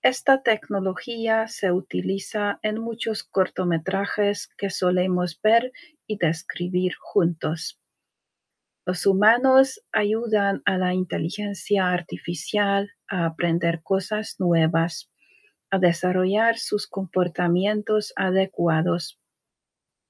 [0.02, 5.72] Esta tecnología se utiliza en muchos cortometrajes que solemos ver
[6.06, 7.80] y describir juntos.
[8.86, 15.10] Los humanos ayudan a la inteligencia artificial a aprender cosas nuevas,
[15.74, 19.18] a desarrollar sus comportamientos adecuados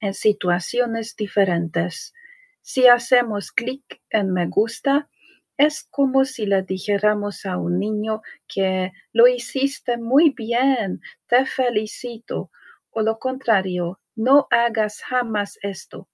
[0.01, 2.13] en situaciones diferentes.
[2.61, 5.09] Si hacemos clic en me gusta,
[5.57, 12.51] es como si le dijéramos a un niño que lo hiciste muy bien, te felicito,
[12.91, 16.09] o lo contrario, no hagas jamás esto.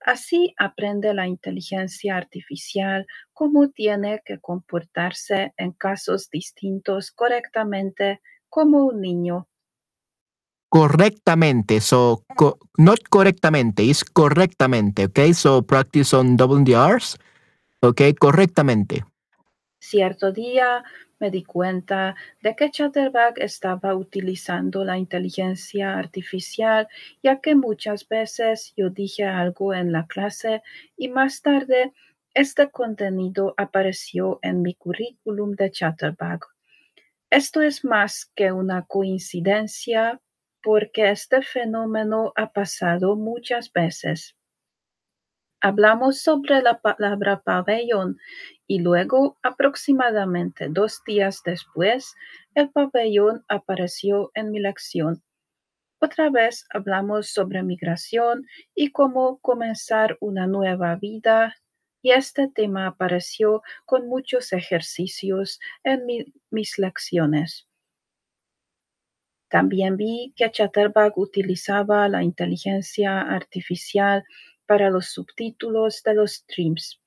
[0.00, 8.20] Así aprende la inteligencia artificial cómo tiene que comportarse en casos distintos correctamente
[8.54, 9.48] como un niño.
[10.68, 11.80] Correctamente.
[11.80, 15.06] So, co not correctamente, is correctamente.
[15.06, 17.18] Okay, so practice on double the R's.
[17.82, 19.04] Okay, correctamente.
[19.80, 20.84] Cierto día
[21.18, 26.86] me di cuenta de que Chatterbug estaba utilizando la inteligencia artificial,
[27.24, 30.62] ya que muchas veces yo dije algo en la clase
[30.96, 31.92] y más tarde
[32.34, 36.53] este contenido apareció en mi currículum de Chatterbug.
[37.34, 40.20] Esto es más que una coincidencia
[40.62, 44.36] porque este fenómeno ha pasado muchas veces.
[45.60, 48.18] Hablamos sobre la palabra pabellón
[48.68, 52.14] y luego, aproximadamente dos días después,
[52.54, 55.24] el pabellón apareció en mi lección.
[56.00, 61.56] Otra vez hablamos sobre migración y cómo comenzar una nueva vida
[62.04, 67.66] y este tema apareció con muchos ejercicios en mi- mis lecciones.
[69.48, 74.22] También vi que Chatterbug utilizaba la inteligencia artificial
[74.66, 77.00] para los subtítulos de los streams.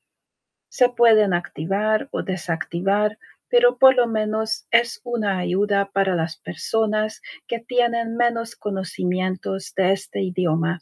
[0.69, 3.19] Se pueden activar o desactivar,
[3.49, 9.93] pero por lo menos es una ayuda para las personas que tienen menos conocimientos de
[9.93, 10.81] este idioma.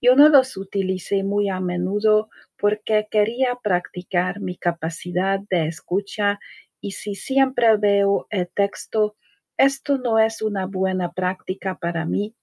[0.00, 6.38] Yo no los utilicé muy a menudo porque quería practicar mi capacidad de escucha
[6.80, 9.16] y si siempre veo el texto,
[9.56, 12.34] esto no es una buena práctica para mí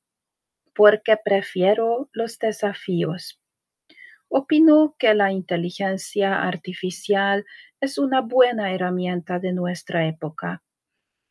[0.74, 3.40] porque prefiero los desafíos.
[4.28, 7.46] Opino que la inteligencia artificial
[7.80, 10.64] es una buena herramienta de nuestra época.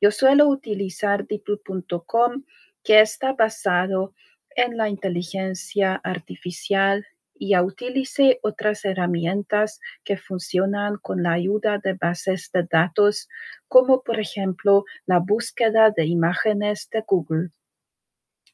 [0.01, 2.45] Yo suelo utilizar DeepL.com,
[2.85, 4.15] que está basado
[4.55, 11.95] en la inteligencia artificial, y ya utilicé otras herramientas que funcionan con la ayuda de
[11.95, 13.29] bases de datos,
[13.69, 17.51] como por ejemplo la búsqueda de imágenes de Google.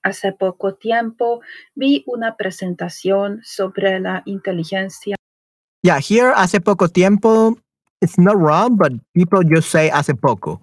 [0.02, 1.40] Hace poco tiempo
[1.74, 5.16] vi una presentación sobre la inteligencia
[5.82, 7.56] Yeah, here hace poco tiempo,
[8.00, 10.60] it's not wrong, but people just say hace poco.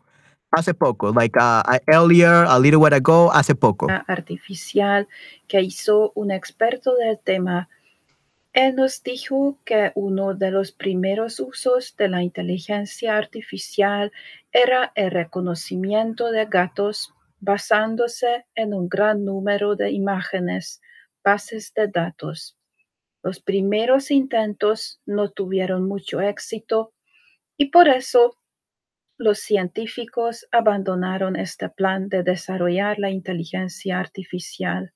[0.51, 3.87] Hace poco, like uh, earlier, a little while ago, hace poco.
[4.07, 5.07] artificial
[5.47, 7.69] que hizo un experto del tema.
[8.55, 14.13] Él nos dijo que uno de los primeros usos de la inteligencia artificial
[14.49, 20.81] era el reconocimiento de gatos basándose en un gran número de imágenes,
[21.21, 22.57] bases de datos.
[23.21, 26.93] Los primeros intentos no tuvieron mucho éxito
[27.57, 28.37] y por eso
[29.17, 34.94] los científicos abandonaron este plan de desarrollar la inteligencia artificial.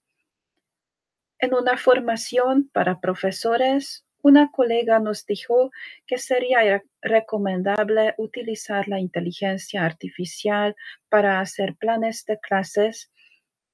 [1.39, 5.71] En una formación para profesores, una colega nos dijo
[6.05, 10.75] que sería re- recomendable utilizar la inteligencia artificial
[11.07, 13.11] para hacer planes de clases.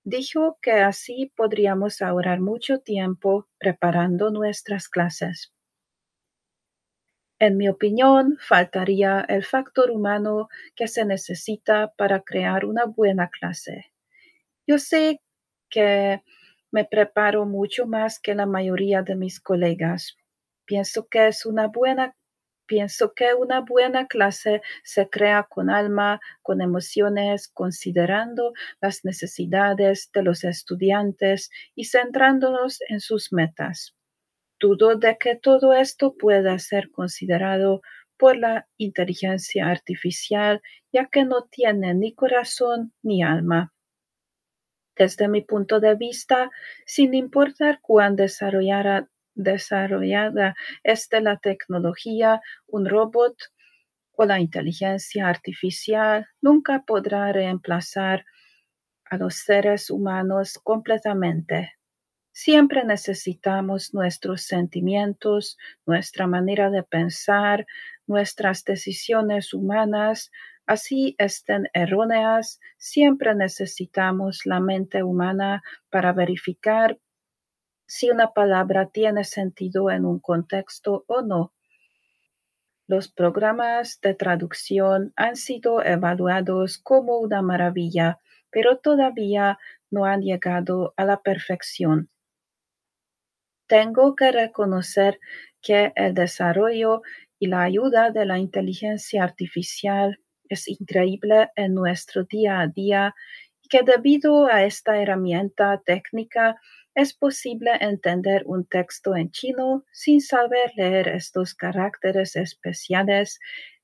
[0.03, 5.51] Dijo que así podríamos ahorrar mucho tiempo preparando nuestras clases.
[7.39, 13.91] En mi opinión, faltaría el factor humano que se necesita para crear una buena clase.
[14.67, 15.21] Yo sé
[15.69, 16.21] que
[16.75, 20.17] me preparo mucho más que la mayoría de mis colegas.
[20.65, 22.13] Pienso que es una buena
[22.67, 28.51] pienso que una buena clase se crea con alma, con emociones, considerando
[28.81, 33.95] las necesidades de los estudiantes y centrándonos en sus metas.
[34.59, 37.83] Dudo de que todo esto pueda ser considerado
[38.17, 40.61] por la inteligencia artificial,
[40.91, 43.74] ya que no tiene ni corazón ni alma.
[44.95, 46.51] Desde mi punto de vista,
[46.85, 53.35] sin importar cuán desarrollada, desarrollada esté la tecnología, un robot
[54.13, 58.25] o la inteligencia artificial nunca podrá reemplazar
[59.09, 61.73] a los seres humanos completamente.
[62.31, 67.65] Siempre necesitamos nuestros sentimientos, nuestra manera de pensar,
[68.07, 70.31] nuestras decisiones humanas,
[70.65, 76.99] así estén erróneas, siempre necesitamos la mente humana para verificar
[77.87, 81.53] si una palabra tiene sentido en un contexto o no.
[82.87, 88.19] Los programas de traducción han sido evaluados como una maravilla,
[88.51, 89.57] pero todavía
[89.89, 92.09] no han llegado a la perfección.
[93.67, 95.19] Tengo que reconocer
[95.61, 97.01] que el desarrollo
[97.39, 100.19] y la ayuda de la inteligencia artificial
[100.49, 103.15] es increíble en nuestro día a día
[103.61, 106.57] y que debido a esta herramienta técnica
[106.95, 113.39] es posible entender un texto en chino sin saber leer estos caracteres especiales,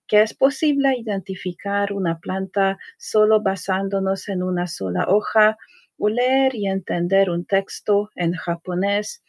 [0.07, 5.57] que es posible identificar una planta solo basándonos en una sola hoja
[5.97, 9.23] o leer y entender un texto en japonés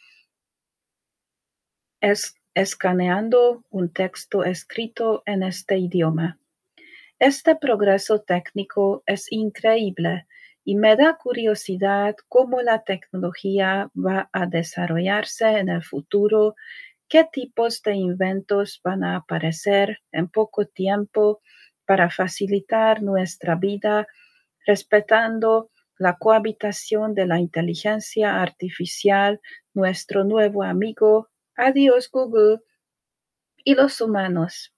[2.03, 6.42] es, escaneando un texto escrito en este idioma.
[7.23, 10.27] Este progreso técnico es increíble
[10.65, 16.57] y me da curiosidad cómo la tecnología va a desarrollarse en el futuro,
[17.09, 21.41] qué tipos de inventos van a aparecer en poco tiempo
[21.87, 24.09] para facilitar nuestra vida,
[24.67, 29.41] respetando la cohabitación de la inteligencia artificial,
[29.75, 32.59] nuestro nuevo amigo, adiós Google,
[33.65, 34.75] y los humanos.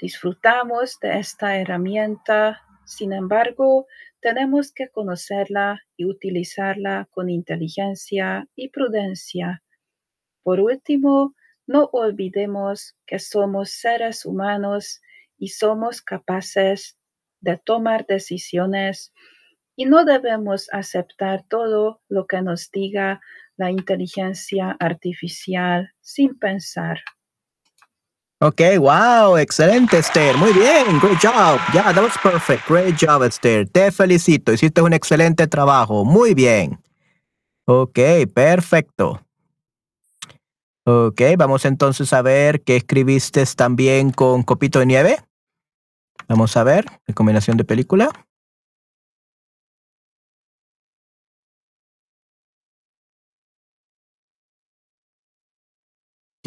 [0.00, 3.86] Disfrutamos de esta herramienta, sin embargo,
[4.20, 9.62] tenemos que conocerla y utilizarla con inteligencia y prudencia.
[10.44, 11.34] Por último,
[11.66, 15.00] no olvidemos que somos seres humanos
[15.36, 16.96] y somos capaces
[17.40, 19.12] de tomar decisiones
[19.74, 23.20] y no debemos aceptar todo lo que nos diga
[23.56, 27.00] la inteligencia artificial sin pensar.
[28.40, 33.68] Ok, wow, excelente Esther, muy bien, great job, yeah, that was perfect, great job Esther,
[33.68, 36.78] te felicito, hiciste un excelente trabajo, muy bien.
[37.66, 37.98] Ok,
[38.32, 39.20] perfecto.
[40.86, 45.18] Ok, vamos entonces a ver qué escribiste también con Copito de Nieve.
[46.28, 48.10] Vamos a ver, recomendación de película.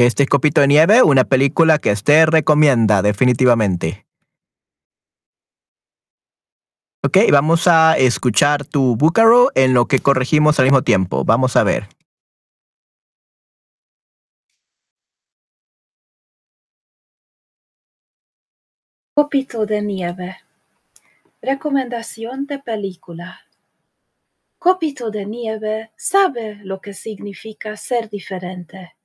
[0.01, 4.07] Este es Copito de Nieve, una película que Esther recomienda definitivamente.
[7.03, 11.23] Ok, vamos a escuchar tu búcaro en lo que corregimos al mismo tiempo.
[11.23, 11.87] Vamos a ver.
[19.13, 20.37] Copito de nieve.
[21.43, 23.41] Recomendación de película.
[24.57, 28.95] Copito de nieve sabe lo que significa ser diferente.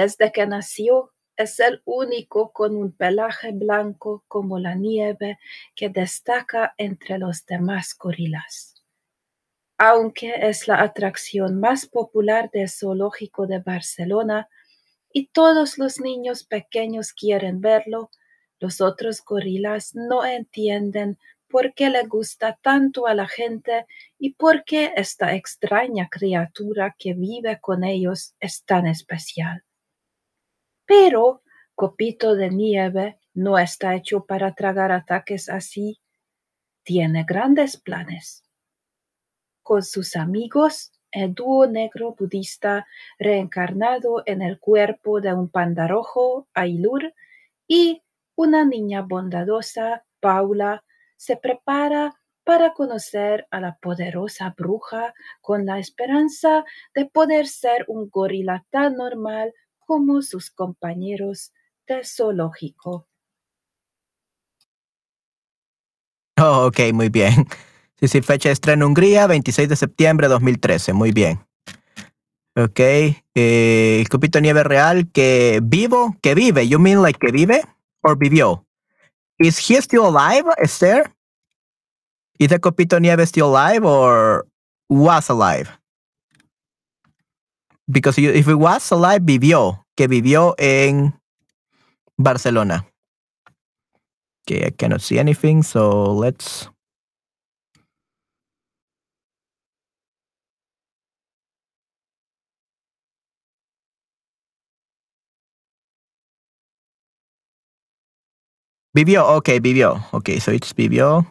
[0.00, 5.38] Desde que nació es el único con un pelaje blanco como la nieve
[5.76, 8.82] que destaca entre los demás gorilas.
[9.76, 14.48] Aunque es la atracción más popular del zoológico de Barcelona
[15.12, 18.10] y todos los niños pequeños quieren verlo,
[18.58, 23.84] los otros gorilas no entienden por qué le gusta tanto a la gente
[24.18, 29.62] y por qué esta extraña criatura que vive con ellos es tan especial.
[30.90, 31.42] Pero
[31.76, 36.00] Copito de Nieve no está hecho para tragar ataques así.
[36.82, 38.42] Tiene grandes planes.
[39.62, 42.88] Con sus amigos, el dúo negro budista
[43.20, 47.14] reencarnado en el cuerpo de un panda rojo, Ailur,
[47.68, 48.02] y
[48.34, 50.82] una niña bondadosa, Paula,
[51.16, 56.64] se prepara para conocer a la poderosa bruja con la esperanza
[56.96, 59.54] de poder ser un gorila tan normal
[59.90, 61.52] como sus compañeros
[61.88, 63.08] de zoológico.
[66.38, 67.48] Oh, ok, muy bien.
[68.00, 70.94] Sí, sí, fecha de estreno Hungría, 26 de septiembre de 2013.
[70.94, 71.38] Muy bien.
[72.56, 72.80] Ok.
[72.80, 76.66] Eh, el copito de nieve real que vivo, que vive.
[76.66, 77.62] You mean like que vive
[78.02, 78.64] or vivió?
[79.38, 81.12] Is he still alive, Esther?
[82.38, 84.46] Is the copito nieve still alive or
[84.88, 85.79] was alive?
[87.90, 91.14] Because you- if it was alive, vivió, que vivió en
[92.16, 92.86] Barcelona.
[94.46, 96.68] Okay, I cannot see anything, so let's.
[108.92, 110.04] Vivió, ok, vivió.
[110.12, 111.26] Ok, so it's vivió.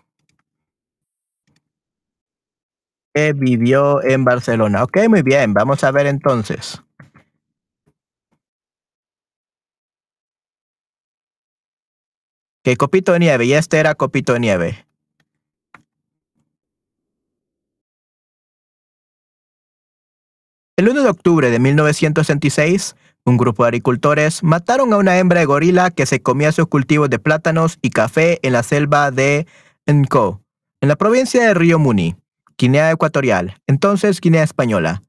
[3.14, 4.84] Que vivió en Barcelona.
[4.84, 5.54] Ok, muy bien.
[5.54, 6.82] Vamos a ver entonces.
[12.64, 14.86] Que copito de nieve, y este era copito de nieve.
[20.80, 22.96] El 1 de octubre de 1966,
[23.26, 27.10] un grupo de agricultores mataron a una hembra de gorila que se comía sus cultivos
[27.10, 29.46] de plátanos y café en la selva de
[29.92, 30.42] Nco,
[30.80, 32.16] en la provincia de Río Muni,
[32.60, 35.02] Guinea Ecuatorial, entonces Guinea Española.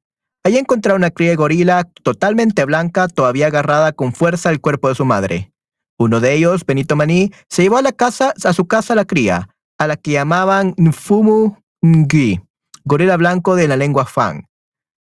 [0.44, 5.04] Allí encontraron una cría gorila totalmente blanca, todavía agarrada con fuerza al cuerpo de su
[5.04, 5.52] madre.
[5.98, 9.48] Uno de ellos, Benito Maní, se llevó a, la casa, a su casa la cría,
[9.76, 12.40] a la que llamaban Nfumu Ngi,
[12.84, 14.46] gorila blanco de la lengua Fang.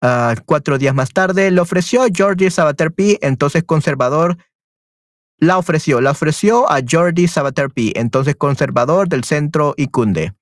[0.01, 4.37] Ah, cuatro días más tarde, le ofreció Georgie Sabater P., entonces conservador,
[5.37, 10.33] la ofreció, la ofreció a Jordi Sabater P., entonces conservador del centro Icunde.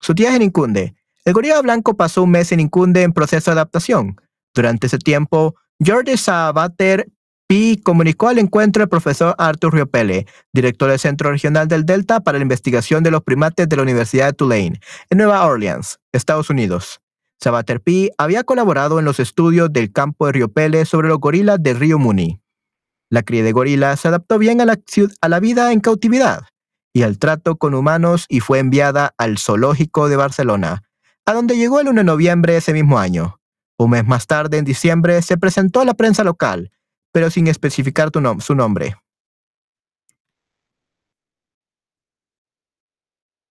[0.00, 0.94] Su tía es en Incunde.
[1.24, 4.16] El gorila blanco pasó un mes en Incunde en proceso de adaptación.
[4.54, 5.54] Durante ese tiempo,
[5.84, 7.08] Jordi Sabater
[7.46, 7.80] P.
[7.84, 12.42] comunicó al encuentro al profesor Arthur Riopele, director del Centro Regional del Delta para la
[12.42, 17.00] Investigación de los Primates de la Universidad de Tulane, en Nueva Orleans, Estados Unidos.
[17.40, 18.10] Sabater P.
[18.18, 22.40] había colaborado en los estudios del campo de Riopele sobre los gorilas de Río Muni.
[23.10, 26.44] La cría de gorilas se adaptó bien a la vida en cautividad
[26.94, 30.82] y al trato con humanos y fue enviada al Zoológico de Barcelona,
[31.24, 33.40] a donde llegó el 1 de noviembre de ese mismo año.
[33.78, 36.70] Un mes más tarde, en diciembre, se presentó a la prensa local,
[37.12, 38.10] pero sin especificar
[38.40, 38.96] su nombre.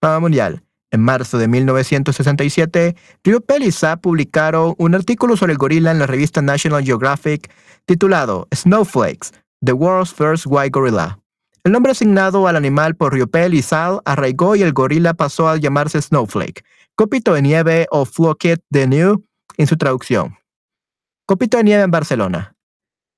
[0.02, 0.64] Fama mundial.
[0.94, 6.08] En marzo de 1967, Riopel y Saab publicaron un artículo sobre el gorila en la
[6.08, 7.50] revista National Geographic
[7.86, 9.32] titulado Snowflakes,
[9.64, 11.20] The World's First White Gorilla.
[11.64, 15.58] El nombre asignado al animal por Riopel y Sal arraigó y el gorila pasó a
[15.58, 16.66] llamarse Snowflake,
[16.96, 19.26] copito de nieve o floquet de New
[19.58, 20.36] en su traducción.
[21.26, 22.56] Copito de nieve en Barcelona.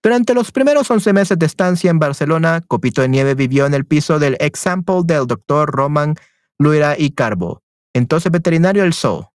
[0.04, 3.86] Durante los primeros 11 meses de estancia en Barcelona, Copito de Nieve vivió en el
[3.86, 6.16] piso del example del doctor Roman
[6.60, 7.62] Luira y Carbo,
[7.94, 9.30] entonces veterinario del zoo.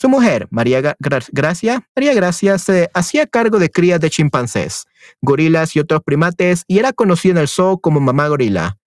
[0.00, 4.86] Su mujer, María Gra- Gra- Gracia, María Gracia se hacía cargo de crías de chimpancés,
[5.20, 8.78] gorilas y otros primates y era conocida en el zoo como mamá gorila.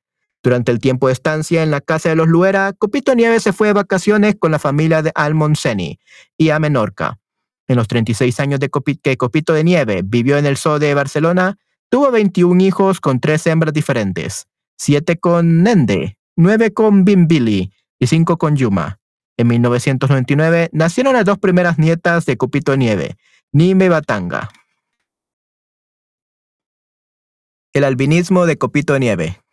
[0.46, 3.52] Durante el tiempo de estancia en la casa de los Luera, Copito de Nieve se
[3.52, 6.00] fue de vacaciones con la familia de Almonseni
[6.38, 7.18] y a Menorca.
[7.68, 8.70] En los 36 años de
[9.02, 11.58] que Copito de Nieve vivió en el zoo de Barcelona,
[11.90, 14.46] tuvo 21 hijos con tres hembras diferentes,
[14.78, 19.00] 7 con Nende, 9 con Bimbili y 5 con Yuma.
[19.38, 23.18] En 1999 nacieron las dos primeras nietas de Copito de Nieve,
[23.52, 24.52] Nime Batanga.
[27.74, 29.45] El albinismo de Copito de Nieve.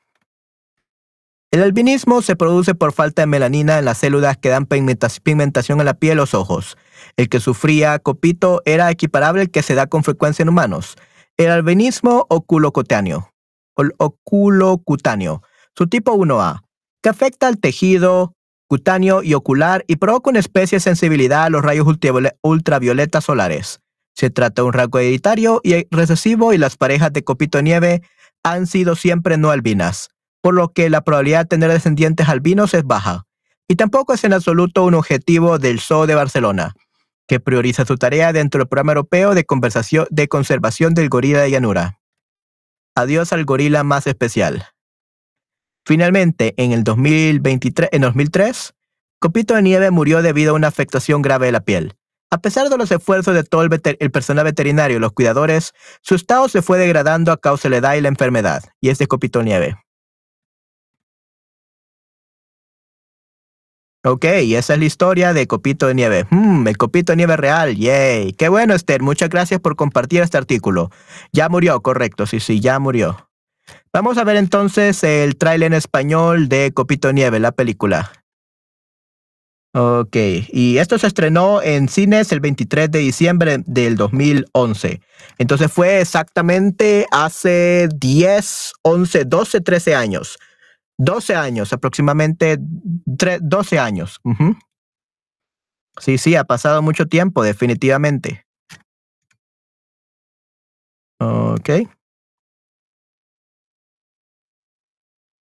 [1.52, 5.82] El albinismo se produce por falta de melanina en las células que dan pigmenta- pigmentación
[5.82, 6.78] a la piel y los ojos.
[7.18, 10.96] El que sufría Copito era equiparable al que se da con frecuencia en humanos.
[11.36, 13.30] El albinismo oculocutáneo.
[13.98, 15.42] Oculocutáneo.
[15.76, 16.62] Su tipo 1A,
[17.02, 18.34] que afecta al tejido
[18.66, 23.80] cutáneo y ocular y provoca una especie de sensibilidad a los rayos ultraviole- ultravioletas solares.
[24.14, 28.00] Se trata de un rasgo hereditario y recesivo y las parejas de copito nieve
[28.42, 30.08] han sido siempre no albinas,
[30.42, 33.24] por lo que la probabilidad de tener descendientes albinos es baja.
[33.68, 36.74] Y tampoco es en absoluto un objetivo del Zoo de Barcelona,
[37.26, 41.50] que prioriza su tarea dentro del programa europeo de, conversación- de conservación del gorila de
[41.50, 42.00] llanura.
[42.94, 44.66] Adiós al gorila más especial.
[45.86, 48.74] Finalmente, en el 2023, en 2003,
[49.20, 51.94] Copito de Nieve murió debido a una afectación grave de la piel.
[52.30, 56.14] A pesar de los esfuerzos de todo el, el personal veterinario y los cuidadores, su
[56.14, 59.06] estado se fue degradando a causa de la edad y la enfermedad, y es de
[59.06, 59.76] Copito Nieve.
[64.04, 66.26] Ok, esa es la historia de Copito de Nieve.
[66.28, 68.32] Hmm, el Copito de Nieve real, yay.
[68.32, 69.00] Qué bueno, Esther.
[69.00, 70.90] Muchas gracias por compartir este artículo.
[71.32, 73.28] Ya murió, correcto, sí, sí, ya murió.
[73.92, 78.10] Vamos a ver entonces el tráiler en español de Copito de Nieve, la película.
[79.74, 80.16] Ok,
[80.48, 85.00] y esto se estrenó en cines el 23 de diciembre del 2011.
[85.38, 90.38] Entonces fue exactamente hace 10, 11, 12, 13 años.
[91.04, 92.58] 12 años, aproximadamente
[93.18, 94.20] tre- 12 años.
[94.24, 94.56] ujú.
[95.98, 98.46] Sí, sí, ha pasado mucho tiempo, definitivamente.
[101.20, 101.68] Ok.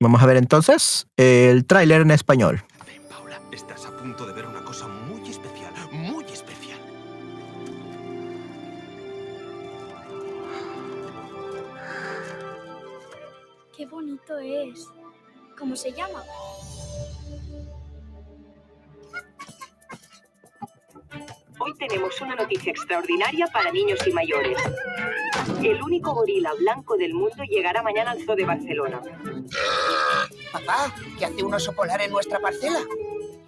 [0.02, 2.64] Vamos a ver entonces el tráiler en español.
[2.86, 6.80] Ven, Paula, estás a punto de ver una cosa muy especial, muy especial.
[13.76, 14.88] Qué bonito es.
[15.62, 16.24] ¿Cómo se llama?
[21.60, 24.58] Hoy tenemos una noticia extraordinaria para niños y mayores.
[25.62, 29.02] El único gorila blanco del mundo llegará mañana al Zoo de Barcelona.
[30.52, 32.80] Papá, ¿qué hace un oso polar en nuestra parcela?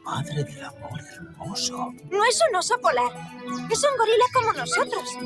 [0.03, 1.93] Madre del amor hermoso.
[2.11, 3.11] No es un oso polar.
[3.72, 5.18] Es un gorila como nosotros.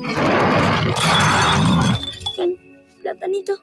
[3.02, 3.54] Platanito.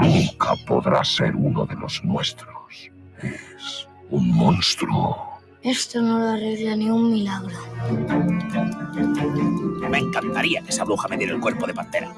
[0.00, 2.90] Nunca podrá ser uno de los nuestros.
[3.22, 5.26] Es un monstruo.
[5.62, 7.56] Esto no lo arregla ni un milagro.
[9.90, 12.12] Me encantaría que esa bruja me diera el cuerpo de pantera.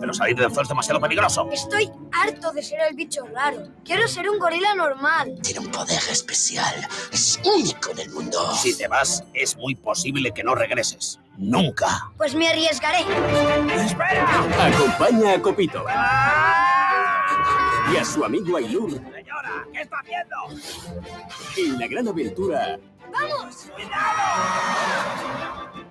[0.00, 1.48] Pero salir del zoo es demasiado peligroso.
[1.52, 3.68] Estoy harto de ser el bicho raro.
[3.84, 5.38] Quiero ser un gorila normal.
[5.42, 6.74] Tiene un poder especial.
[7.12, 8.54] Es único en el mundo.
[8.54, 11.18] Si te vas, es muy posible que no regreses.
[11.36, 12.10] Nunca.
[12.16, 13.00] Pues me arriesgaré.
[13.74, 14.44] ¡Espera!
[14.66, 15.84] Acompaña a Copito
[17.92, 20.36] y a su amigo Ailur Señora, ¿qué está haciendo?
[21.56, 22.78] en la gran aventura
[23.10, 23.68] ¡Vamos!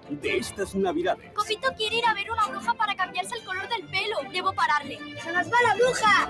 [0.09, 1.31] De estas navidades.
[1.33, 4.17] Copito quiere ir a ver una bruja para cambiarse el color del pelo.
[4.31, 4.97] Debo pararle.
[5.21, 6.29] ¡Se nos va la bruja!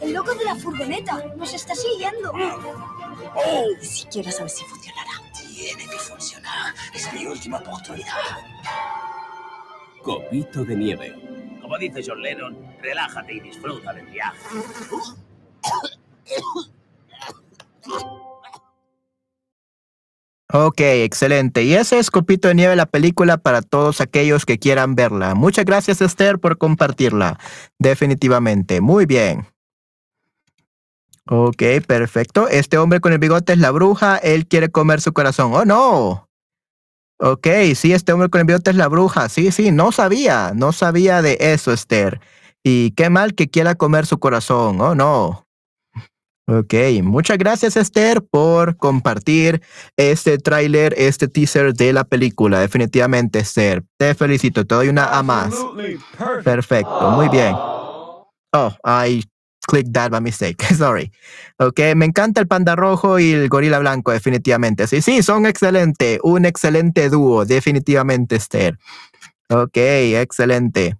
[0.00, 2.32] El loco de la furgoneta nos está siguiendo.
[3.34, 3.66] ¡Oh!
[3.80, 5.12] Siquiera sabes si funcionará.
[5.54, 6.74] Tiene que funcionar.
[6.94, 8.12] Es mi última oportunidad.
[10.02, 11.58] Copito de nieve.
[11.60, 14.38] Como dice John Lennon, relájate y disfruta del viaje.
[20.58, 21.64] Ok, excelente.
[21.64, 25.34] Y ese es Copito de Nieve, la película para todos aquellos que quieran verla.
[25.34, 27.38] Muchas gracias, Esther, por compartirla.
[27.78, 28.80] Definitivamente.
[28.80, 29.46] Muy bien.
[31.28, 32.48] Ok, perfecto.
[32.48, 34.16] Este hombre con el bigote es la bruja.
[34.16, 35.52] Él quiere comer su corazón.
[35.52, 36.30] Oh, no.
[37.18, 39.28] Ok, sí, este hombre con el bigote es la bruja.
[39.28, 40.52] Sí, sí, no sabía.
[40.54, 42.18] No sabía de eso, Esther.
[42.62, 44.80] Y qué mal que quiera comer su corazón.
[44.80, 45.45] Oh, no.
[46.48, 49.62] Ok, muchas gracias Esther por compartir
[49.96, 52.60] este tráiler, este teaser de la película.
[52.60, 55.56] Definitivamente Esther, te felicito, te doy una A más.
[56.44, 57.52] Perfecto, muy bien.
[58.52, 59.24] Oh, I
[59.66, 61.10] clicked that by mistake, sorry.
[61.58, 64.86] Ok, me encanta el panda rojo y el gorila blanco, definitivamente.
[64.86, 68.78] Sí, sí, son excelente, un excelente dúo, definitivamente Esther.
[69.50, 70.96] Ok, excelente.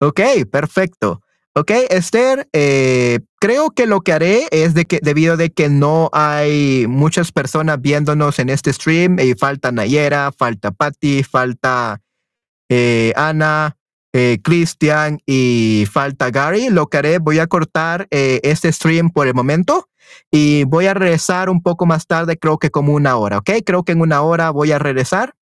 [0.00, 0.20] Ok,
[0.50, 1.22] perfecto.
[1.54, 6.08] Ok, Esther, eh, creo que lo que haré es de que debido de que no
[6.14, 12.00] hay muchas personas viéndonos en este stream y falta Nayera, falta Patty, falta
[12.70, 13.76] eh, Ana,
[14.14, 19.26] eh, Christian y falta Gary, lo que haré, voy a cortar eh, este stream por
[19.26, 19.88] el momento
[20.30, 23.50] y voy a regresar un poco más tarde, creo que como una hora, ¿ok?
[23.64, 25.34] Creo que en una hora voy a regresar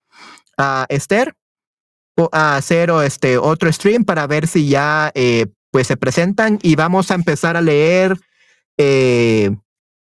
[0.58, 1.34] a Esther
[2.32, 7.10] a hacer este otro stream para ver si ya eh, pues se presentan y vamos
[7.10, 8.18] a empezar a leer
[8.78, 9.50] eh,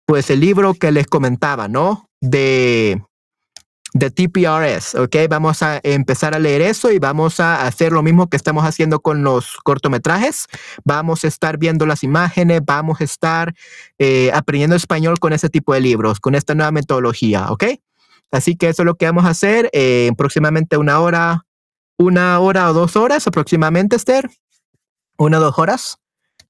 [0.06, 2.10] pues el libro que les comentaba, ¿no?
[2.22, 3.02] De,
[3.94, 5.16] de TPRS, ¿ok?
[5.30, 9.02] Vamos a empezar a leer eso y vamos a hacer lo mismo que estamos haciendo
[9.02, 10.48] con los cortometrajes.
[10.84, 13.54] Vamos a estar viendo las imágenes, vamos a estar
[13.98, 17.66] eh, aprendiendo español con ese tipo de libros, con esta nueva metodología, ¿ok?
[18.32, 21.46] Así que eso es lo que vamos a hacer eh, en próximamente una hora,
[21.98, 24.30] una hora o dos horas aproximadamente, Esther
[25.20, 25.98] una o dos horas.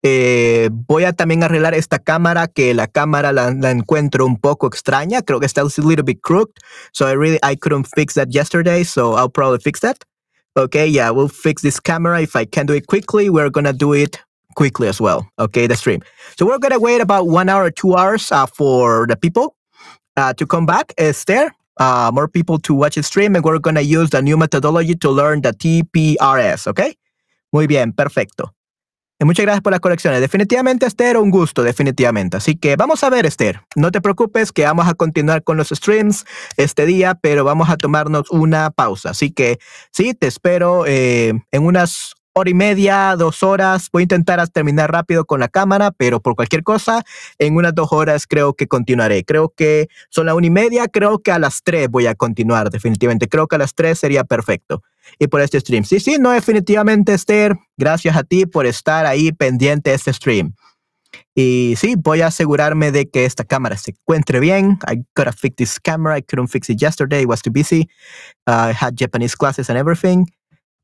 [0.02, 5.22] Eh, voy a también arreglar esta cámara, que la cámara la, encuentro un poco extraña.
[5.22, 6.54] Creo que está a little bit crooked.
[6.94, 8.84] So I really, I couldn't fix that yesterday.
[8.84, 9.98] So I'll probably fix that.
[10.56, 12.22] Okay, yeah, we'll fix this camera.
[12.22, 14.20] If I can do it quickly, we're to do it
[14.56, 15.28] quickly as well.
[15.38, 16.02] Okay, the stream.
[16.38, 19.56] So we're to wait about one hour, two hours uh, for the people
[20.16, 20.94] uh, to come back.
[20.98, 21.56] Is there?
[21.78, 25.10] Uh, more people to watch the stream, and we're to use the new methodology to
[25.10, 26.68] learn the TPRS.
[26.68, 26.96] Okay?
[27.54, 28.54] Muy bien, perfecto.
[29.22, 30.22] Y muchas gracias por las correcciones.
[30.22, 32.38] Definitivamente, Esther, un gusto, definitivamente.
[32.38, 33.62] Así que vamos a ver, Esther.
[33.76, 36.26] No te preocupes que vamos a continuar con los streams
[36.56, 39.10] este día, pero vamos a tomarnos una pausa.
[39.10, 39.60] Así que
[39.92, 43.90] sí, te espero eh, en unas hora y media, dos horas.
[43.92, 47.04] Voy a intentar terminar rápido con la cámara, pero por cualquier cosa,
[47.38, 49.24] en unas dos horas creo que continuaré.
[49.26, 52.70] Creo que son la una y media, creo que a las tres voy a continuar,
[52.70, 53.28] definitivamente.
[53.28, 54.84] Creo que a las tres sería perfecto.
[55.18, 55.84] Y por este stream.
[55.86, 57.56] Sí, sí, no, definitivamente, Esther.
[57.78, 60.54] Gracias a ti por estar ahí pendiente de este stream.
[61.34, 64.78] Y sí, voy a asegurarme de que esta cámara se encuentre bien.
[64.88, 66.18] I gotta fix this camera.
[66.18, 67.22] I couldn't fix it yesterday.
[67.22, 67.90] It was too busy.
[68.48, 70.28] Uh, I had Japanese classes and everything.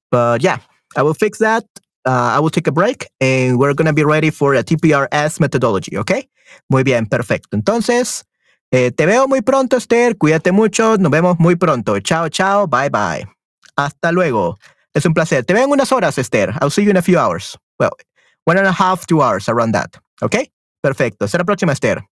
[0.10, 0.60] But yeah,
[0.96, 1.64] I will fix that.
[2.06, 5.40] Uh, I will take a break and we're going to be ready for a TPRS
[5.40, 6.12] methodology, ¿ok?
[6.70, 7.58] Muy bien, perfecto.
[7.58, 8.26] Entonces,
[8.72, 10.18] eh, te veo muy pronto, Esther.
[10.18, 10.98] Cuídate mucho.
[10.98, 12.00] Nos vemos muy pronto.
[12.00, 12.68] Chao, chao.
[12.68, 13.28] Bye, bye.
[13.76, 14.58] Hasta luego.
[14.94, 15.44] Es un placer.
[15.44, 16.54] Te veo en unas horas, Esther.
[16.62, 17.58] I'll see you in a few hours.
[17.80, 17.92] Well,
[18.46, 19.98] one and a half, two hours around that.
[20.22, 20.36] ¿Ok?
[20.82, 21.26] Perfecto.
[21.26, 22.04] Hasta la próxima, Esther.